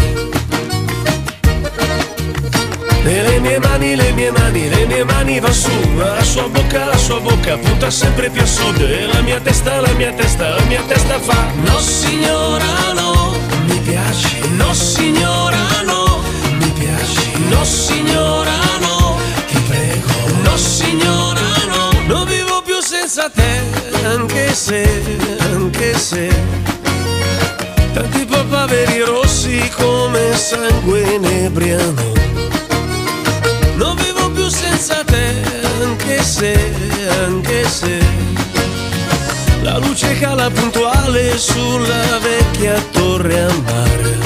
E 3.05 3.23
le 3.23 3.41
mie 3.41 3.59
mani, 3.59 3.97
le 3.97 4.13
mie 4.13 4.31
mani, 4.31 4.69
le 4.69 4.87
mie 4.87 5.05
mani 5.05 5.41
va 5.41 5.53
su. 5.53 5.71
La 5.97 6.23
sua 6.23 6.49
bocca, 6.49 6.85
la 6.87 6.97
sua 6.97 7.21
bocca 7.21 7.57
punta 7.57 7.91
sempre 7.91 8.29
più 8.31 8.43
a 8.43 8.47
sud 8.47 8.81
E 8.81 9.07
la 9.13 9.21
mia 9.21 9.41
testa, 9.41 9.81
la 9.81 9.93
mia 9.93 10.13
testa, 10.13 10.49
la 10.49 10.63
mia 10.65 10.83
testa 10.87 11.19
fa 11.19 11.47
No 11.65 11.79
signora 11.79 12.93
no, 12.95 13.35
mi 13.67 13.79
piaci. 13.81 14.41
No 14.57 14.73
signora 14.75 15.83
no, 15.85 16.23
mi 16.59 16.71
piaci. 16.79 17.31
No 17.49 17.65
signora 17.65 18.53
no, 18.81 19.17
ti 19.47 19.59
prego. 19.69 20.13
No 20.43 20.57
signora 20.57 21.41
no, 21.67 21.91
non 22.07 22.27
vivo 22.27 22.63
più 22.65 22.81
senza 22.81 23.31
te 23.31 23.61
Anche 24.05 24.55
se, 24.55 25.03
anche 25.41 25.99
se. 25.99 26.29
Tanti 27.93 28.25
papaveri 28.27 29.01
rossi 29.01 29.71
come 29.77 30.37
sangue 30.37 31.19
vivo 31.19 32.38
più 34.49 34.57
senza 34.57 35.05
te, 35.05 35.35
anche 35.83 36.23
se, 36.23 36.73
anche 37.27 37.69
se. 37.69 38.01
La 39.61 39.77
luce 39.77 40.19
cala 40.19 40.49
puntuale 40.49 41.37
sulla 41.37 42.19
vecchia 42.19 42.83
torre 42.93 43.43
a 43.43 43.55
mare. 43.65 44.19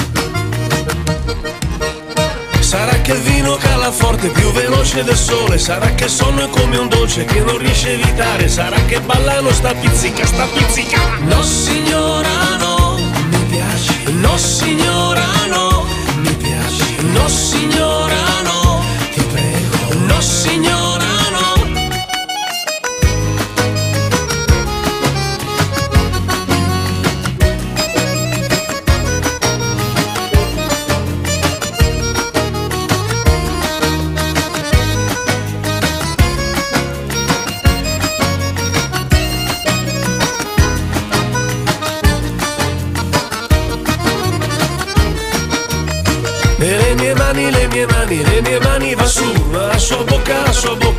Sarà 2.59 3.01
che 3.01 3.11
il 3.11 3.19
vino 3.19 3.57
cala 3.57 3.91
forte, 3.91 4.29
più 4.29 4.49
veloce 4.53 5.03
del 5.03 5.17
sole. 5.17 5.57
Sarà 5.57 5.93
che 5.93 6.05
il 6.05 6.09
sonno 6.09 6.45
è 6.45 6.49
come 6.49 6.77
un 6.77 6.87
dolce 6.87 7.25
che 7.25 7.41
non 7.41 7.57
riesce 7.57 7.89
a 7.89 7.91
evitare. 7.91 8.47
Sarà 8.47 8.77
che 8.85 9.01
ballano 9.01 9.51
sta 9.51 9.73
pizzica, 9.73 10.25
sta 10.25 10.45
pizzica. 10.45 10.99
No 11.19 11.43
signora 11.43 12.55
no, 12.59 12.97
mi 13.29 13.45
piaci. 13.49 14.13
No 14.13 14.37
signora 14.37 15.25
no, 15.49 15.85
mi 16.15 16.33
piaci. 16.35 16.95
No 17.11 17.27
signora 17.27 18.12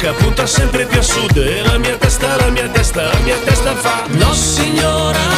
bocca 0.05 0.13
punta 0.13 0.47
sempre 0.47 0.85
più 0.85 0.99
a 0.99 1.03
sud. 1.03 1.37
E 1.37 1.63
la 1.63 1.79
mia 1.79 1.97
testa, 1.97 2.37
la 2.37 2.51
mia 2.51 2.69
testa, 2.69 3.03
la 3.03 3.19
mia 3.21 3.37
testa 3.39 3.75
fa 3.75 4.05
No 4.09 4.33
signora 4.35 5.34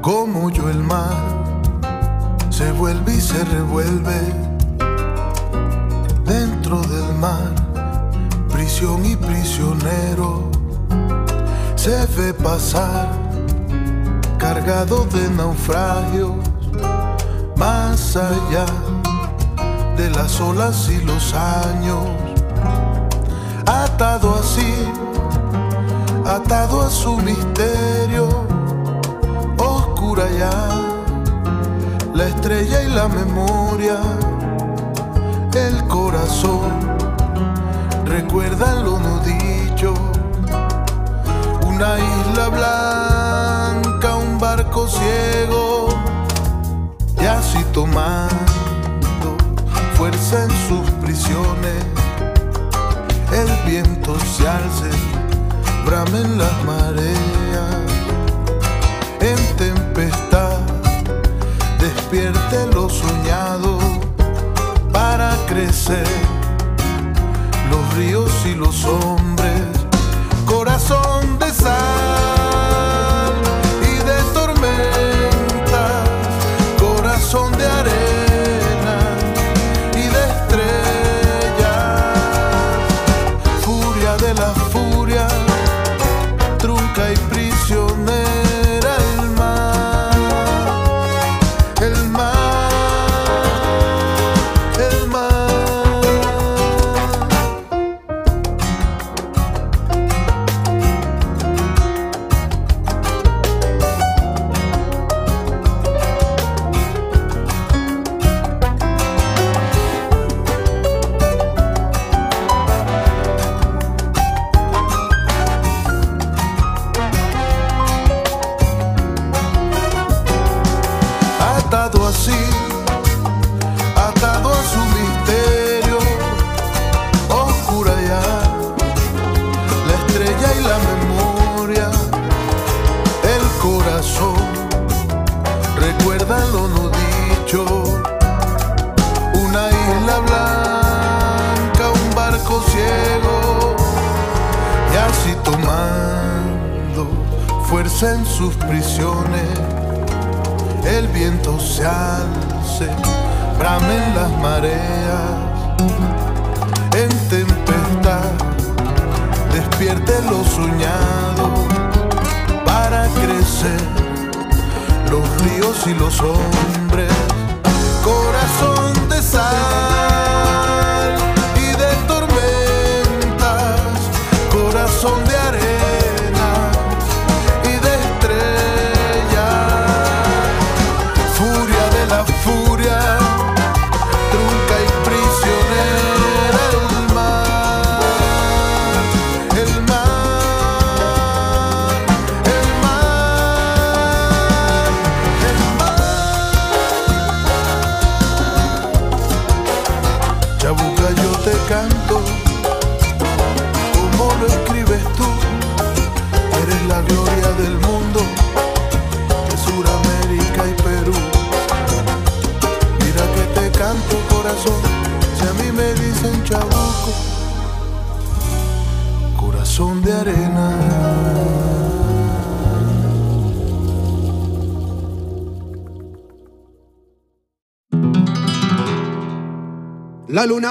Como 0.00 0.50
yo 0.50 0.70
el 0.70 0.82
mar 0.84 1.16
se 2.50 2.70
vuelve 2.70 3.16
y 3.16 3.20
se 3.20 3.44
revuelve 3.44 4.32
dentro 6.24 6.80
del 6.82 7.12
mar, 7.18 7.52
prisión 8.52 9.04
y 9.04 9.16
prisionero 9.16 10.48
se 11.74 12.06
ve 12.16 12.32
pasar 12.32 13.08
cargado 14.38 15.04
de 15.06 15.28
naufragios 15.30 16.30
más 17.56 18.16
allá 18.16 18.66
de 19.96 20.10
las 20.10 20.40
olas 20.40 20.88
y 20.88 21.04
los 21.04 21.34
años. 21.34 22.09
la 33.00 33.08
memoria, 33.08 33.98
el 35.54 35.76
corazón 35.88 36.68
recuerda 38.04 38.74
lo 38.74 38.98
no 38.98 39.18
dicho. 39.20 39.94
Una 41.66 41.90
isla 41.98 42.48
blanca, 42.58 44.16
un 44.16 44.38
barco 44.38 44.86
ciego, 44.86 45.88
y 47.22 47.24
así 47.24 47.64
tomando 47.72 49.28
fuerza 49.94 50.44
en 50.44 50.50
sus 50.68 50.90
prisiones, 51.02 51.82
el 53.32 53.70
viento 53.70 54.14
se 54.20 54.46
alce, 54.46 54.90
bramen 55.86 56.36
las 56.36 56.64
mareas. 56.64 57.29
y 68.46 68.54
los 68.54 68.84
hombres. 68.84 69.49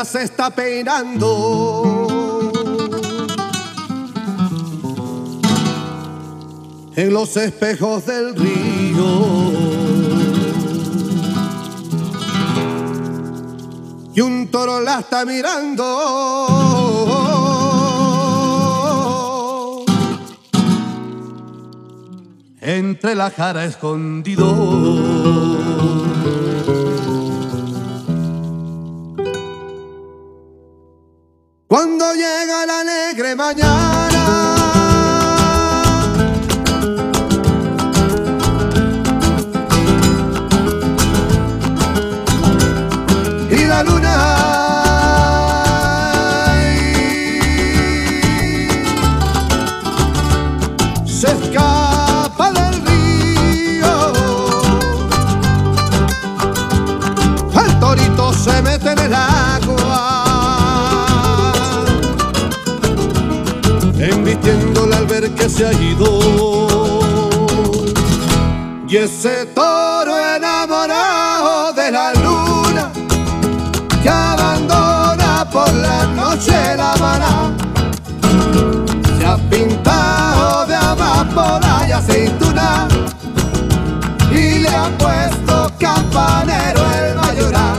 se 0.05 0.23
está 0.23 0.51
peinando. 0.51 2.07
En 6.95 7.13
los 7.13 7.35
espejos 7.37 8.05
del 8.05 8.35
río. 8.35 9.49
Y 14.13 14.21
un 14.21 14.47
toro 14.49 14.81
la 14.81 14.99
está 14.99 15.25
mirando. 15.25 15.85
entre 22.61 23.15
la 23.15 23.31
cara 23.31 23.65
escondido. 23.65 25.48
aceituna 82.09 82.87
y 84.31 84.59
le 84.59 84.69
ha 84.69 84.89
puesto 84.97 85.71
campanero 85.79 86.81
el 86.93 87.15
mayorá. 87.15 87.75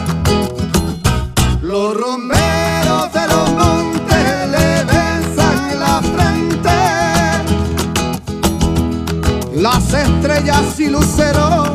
Los 1.62 1.96
romeros 1.96 3.12
de 3.12 3.26
los 3.26 3.50
montes 3.52 4.48
le 4.50 4.84
besan 4.84 5.80
la 5.80 6.02
frente, 6.14 6.78
las 9.54 9.92
estrellas 9.92 10.80
y 10.80 10.88
luceros 10.88 11.70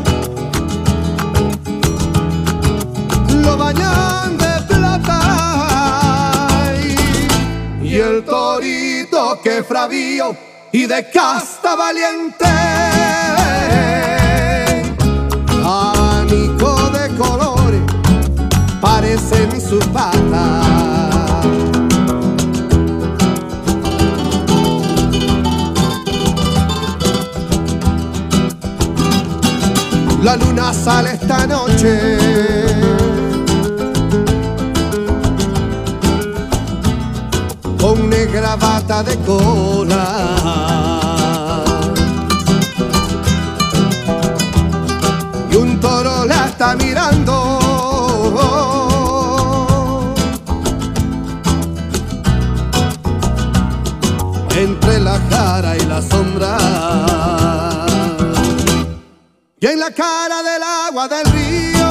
lo 3.44 3.58
bañan 3.58 4.38
de 4.38 4.62
plata 4.68 5.20
y 7.82 7.96
el 7.96 8.24
torito 8.24 9.40
que 9.44 9.64
fravío 9.64 10.36
de 10.88 11.10
casta 11.10 11.76
valiente 11.76 12.46
abanico 15.64 16.90
de 16.92 17.16
colores 17.18 17.82
parecen 18.80 19.60
sus 19.60 19.84
patas 19.88 20.76
La 30.22 30.36
luna 30.38 30.74
sale 30.74 31.14
esta 31.14 31.46
noche. 31.46 32.65
Bata 38.42 39.02
de 39.02 39.18
cola. 39.20 40.06
Y 45.50 45.56
un 45.56 45.80
toro 45.80 46.26
la 46.26 46.46
está 46.48 46.76
mirando. 46.76 47.34
Entre 54.54 55.00
la 55.00 55.18
cara 55.30 55.78
y 55.78 55.86
la 55.86 56.02
sombra. 56.02 56.58
Y 59.62 59.66
en 59.66 59.80
la 59.80 59.92
cara 59.92 60.44
del 60.44 60.62
agua 60.62 61.08
del 61.08 61.26
río 61.32 61.85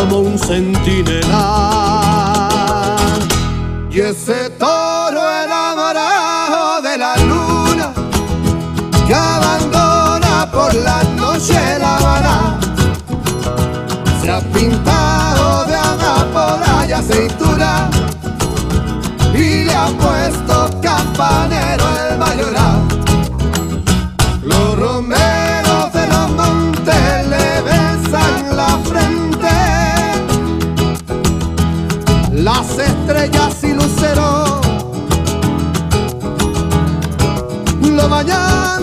como 0.00 0.20
un 0.20 0.38
centinela. 0.38 1.36
Y 3.90 4.00
ese 4.00 4.48
toro 4.50 5.20
enamorado 5.44 6.80
de 6.80 6.96
la 6.96 7.16
luna 7.16 7.92
que 9.06 9.14
abandona 9.14 10.48
por 10.50 10.74
la 10.74 11.02
noche 11.16 11.78
la 11.78 11.96
Habana 11.96 12.58
se 14.22 14.30
ha 14.30 14.40
pintado 14.40 15.64
de 15.66 15.76
amapola 15.76 16.86
y 16.88 16.92
aceituna 16.92 17.90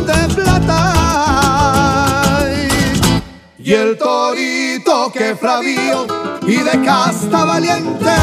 de 0.05 0.27
plata. 0.35 0.93
Y 3.57 3.73
el 3.73 3.97
torito 3.97 5.11
que 5.11 5.35
fravío 5.35 6.05
y 6.47 6.55
de 6.55 6.81
casta 6.85 7.43
valiente. 7.45 8.15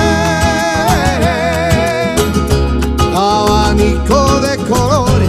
Abanico 3.14 4.40
de 4.40 4.56
colores 4.58 5.28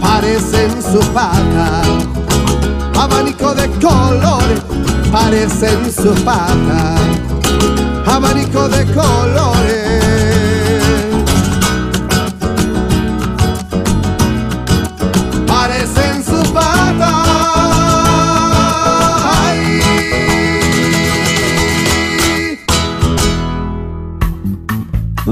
parecen 0.00 0.82
sus 0.82 1.04
patas. 1.06 1.86
Abanico 2.98 3.54
de 3.54 3.68
colores 3.80 4.60
parecen 5.12 5.92
sus 5.92 6.18
patas. 6.20 7.00
Abanico 8.06 8.68
de 8.68 8.84
colores. 8.92 9.93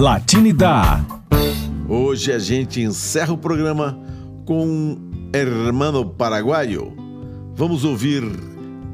Latinidad. 0.02 1.04
Hoje 1.88 2.32
a 2.32 2.38
gente 2.40 2.80
encerra 2.82 3.32
o 3.32 3.38
programa 3.38 3.96
com 4.44 4.66
um 4.66 5.10
hermano 5.32 6.04
paraguaio. 6.04 6.92
Vamos 7.54 7.84
ouvir 7.84 8.24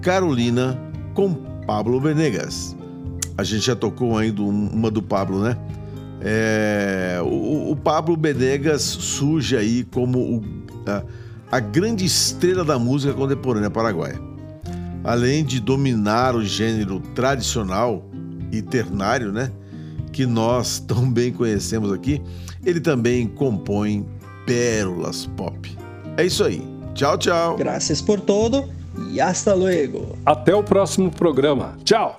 Carolina 0.03 0.79
com 1.15 1.33
Pablo 1.67 1.99
Benegas. 1.99 2.77
A 3.39 3.43
gente 3.43 3.65
já 3.65 3.75
tocou 3.75 4.19
ainda 4.19 4.43
um- 4.43 4.69
uma 4.69 4.91
do 4.91 5.03
Pablo, 5.03 5.41
né? 5.41 5.57
É, 6.21 7.19
o, 7.25 7.71
o 7.71 7.77
Pablo 7.77 8.15
Benegas 8.15 8.83
surge 8.83 9.57
aí 9.57 9.85
como 9.85 10.19
o- 10.19 10.45
a, 10.87 11.03
a 11.57 11.59
grande 11.59 12.05
estrela 12.05 12.63
da 12.67 12.79
música 12.79 13.15
contemporânea 13.15 13.71
paraguaia. 13.71 14.21
Além 15.03 15.43
de 15.43 15.59
dominar 15.59 16.37
o 16.37 16.45
gênero 16.45 17.01
tradicional 17.15 18.05
e 18.53 18.61
ternário, 18.61 19.33
né? 19.33 19.51
Que 20.19 20.27
nós 20.27 20.81
tão 20.85 21.09
bem 21.09 21.33
conhecemos 21.33 21.93
aqui, 21.93 22.21
ele 22.67 22.81
também 22.81 23.29
compõe 23.29 24.05
pérolas 24.45 25.27
pop. 25.37 25.79
É 26.17 26.27
isso 26.27 26.43
aí. 26.43 26.61
Tchau, 26.93 27.17
tchau. 27.17 27.57
Gracias 27.57 28.03
por 28.03 28.21
todo 28.21 28.69
y 29.13 29.21
hasta 29.21 29.55
luego. 29.55 30.19
Até 30.27 30.53
o 30.57 30.65
próximo 30.65 31.09
programa. 31.09 31.77
Tchau! 31.85 32.19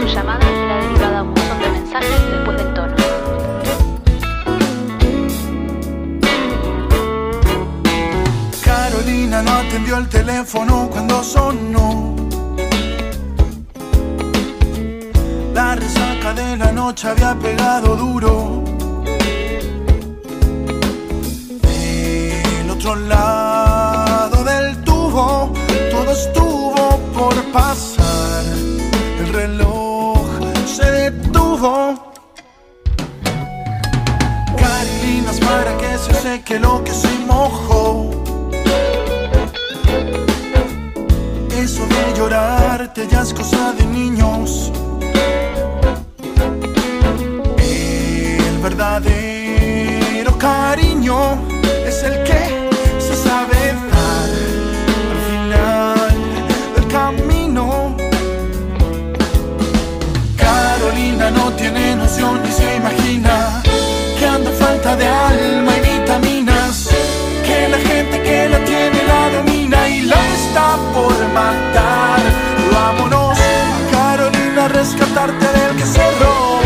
Su 0.00 0.06
llamada 0.12 0.44
será 0.44 0.80
derivada 0.80 1.18
a 1.20 1.22
un 1.22 1.32
buzón 1.32 1.58
de 1.60 1.70
mensajes 1.70 2.43
Atendió 9.74 9.98
el 9.98 10.08
teléfono 10.08 10.88
cuando 10.88 11.24
sonó. 11.24 12.14
La 15.52 15.74
resaca 15.74 16.32
de 16.32 16.56
la 16.56 16.70
noche 16.70 17.08
había 17.08 17.34
pegado 17.34 17.96
duro. 17.96 18.62
Del 21.60 22.70
otro 22.70 22.94
lado 22.94 24.44
del 24.44 24.76
tubo, 24.84 25.52
todo 25.90 26.12
estuvo 26.12 26.96
por 27.12 27.34
pasar. 27.50 28.44
El 29.18 29.32
reloj 29.32 30.24
se 30.66 30.88
detuvo. 30.88 32.12
Carolinas 34.56 35.40
para 35.40 35.76
que 35.78 35.98
se 35.98 36.14
seque 36.14 36.60
lo 36.60 36.84
que 36.84 36.92
se 36.92 37.10
mojó. 37.26 38.03
Eso 41.64 41.86
de 41.86 42.14
llorarte 42.14 43.08
ya 43.10 43.22
es 43.22 43.32
cosa 43.32 43.72
de 43.72 43.86
niños. 43.86 44.70
El 47.56 48.58
verdadero 48.58 50.36
cariño 50.36 51.38
es 51.86 52.02
el 52.02 52.22
que 52.24 52.68
se 52.98 53.16
sabe 53.16 53.72
dar 53.94 54.28
al 55.14 55.20
final 55.30 56.12
del 56.74 56.86
camino. 56.88 57.96
Carolina 60.36 61.30
no 61.30 61.50
tiene 61.54 61.96
noción 61.96 62.42
ni 62.42 62.52
se 62.52 62.76
imagina 62.76 63.62
que 64.18 64.26
anda 64.26 64.50
falta 64.50 64.96
de 64.96 65.08
alma 65.08 65.43
por 70.94 71.12
matar. 71.34 72.20
Vámonos 72.72 73.36
Carolina 73.90 74.64
a 74.64 74.68
rescatarte 74.68 75.46
del 75.46 75.76
que 75.76 75.84
se 75.84 76.10
robó. 76.20 76.60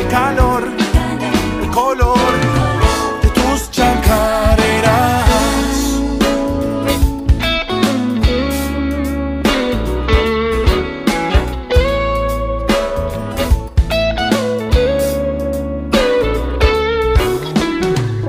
El 0.00 0.08
calor, 0.08 0.68
el 1.62 1.70
color 1.70 2.32
de 3.22 3.28
tus 3.30 3.70
chacareras. 3.70 5.24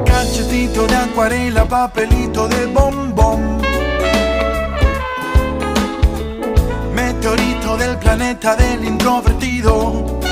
Cachetito 0.05 0.87
de 0.87 0.95
acuarela, 0.95 1.65
papelito 1.65 2.47
planeta 8.09 8.55
del 8.55 8.85
introvertido. 8.85 10.28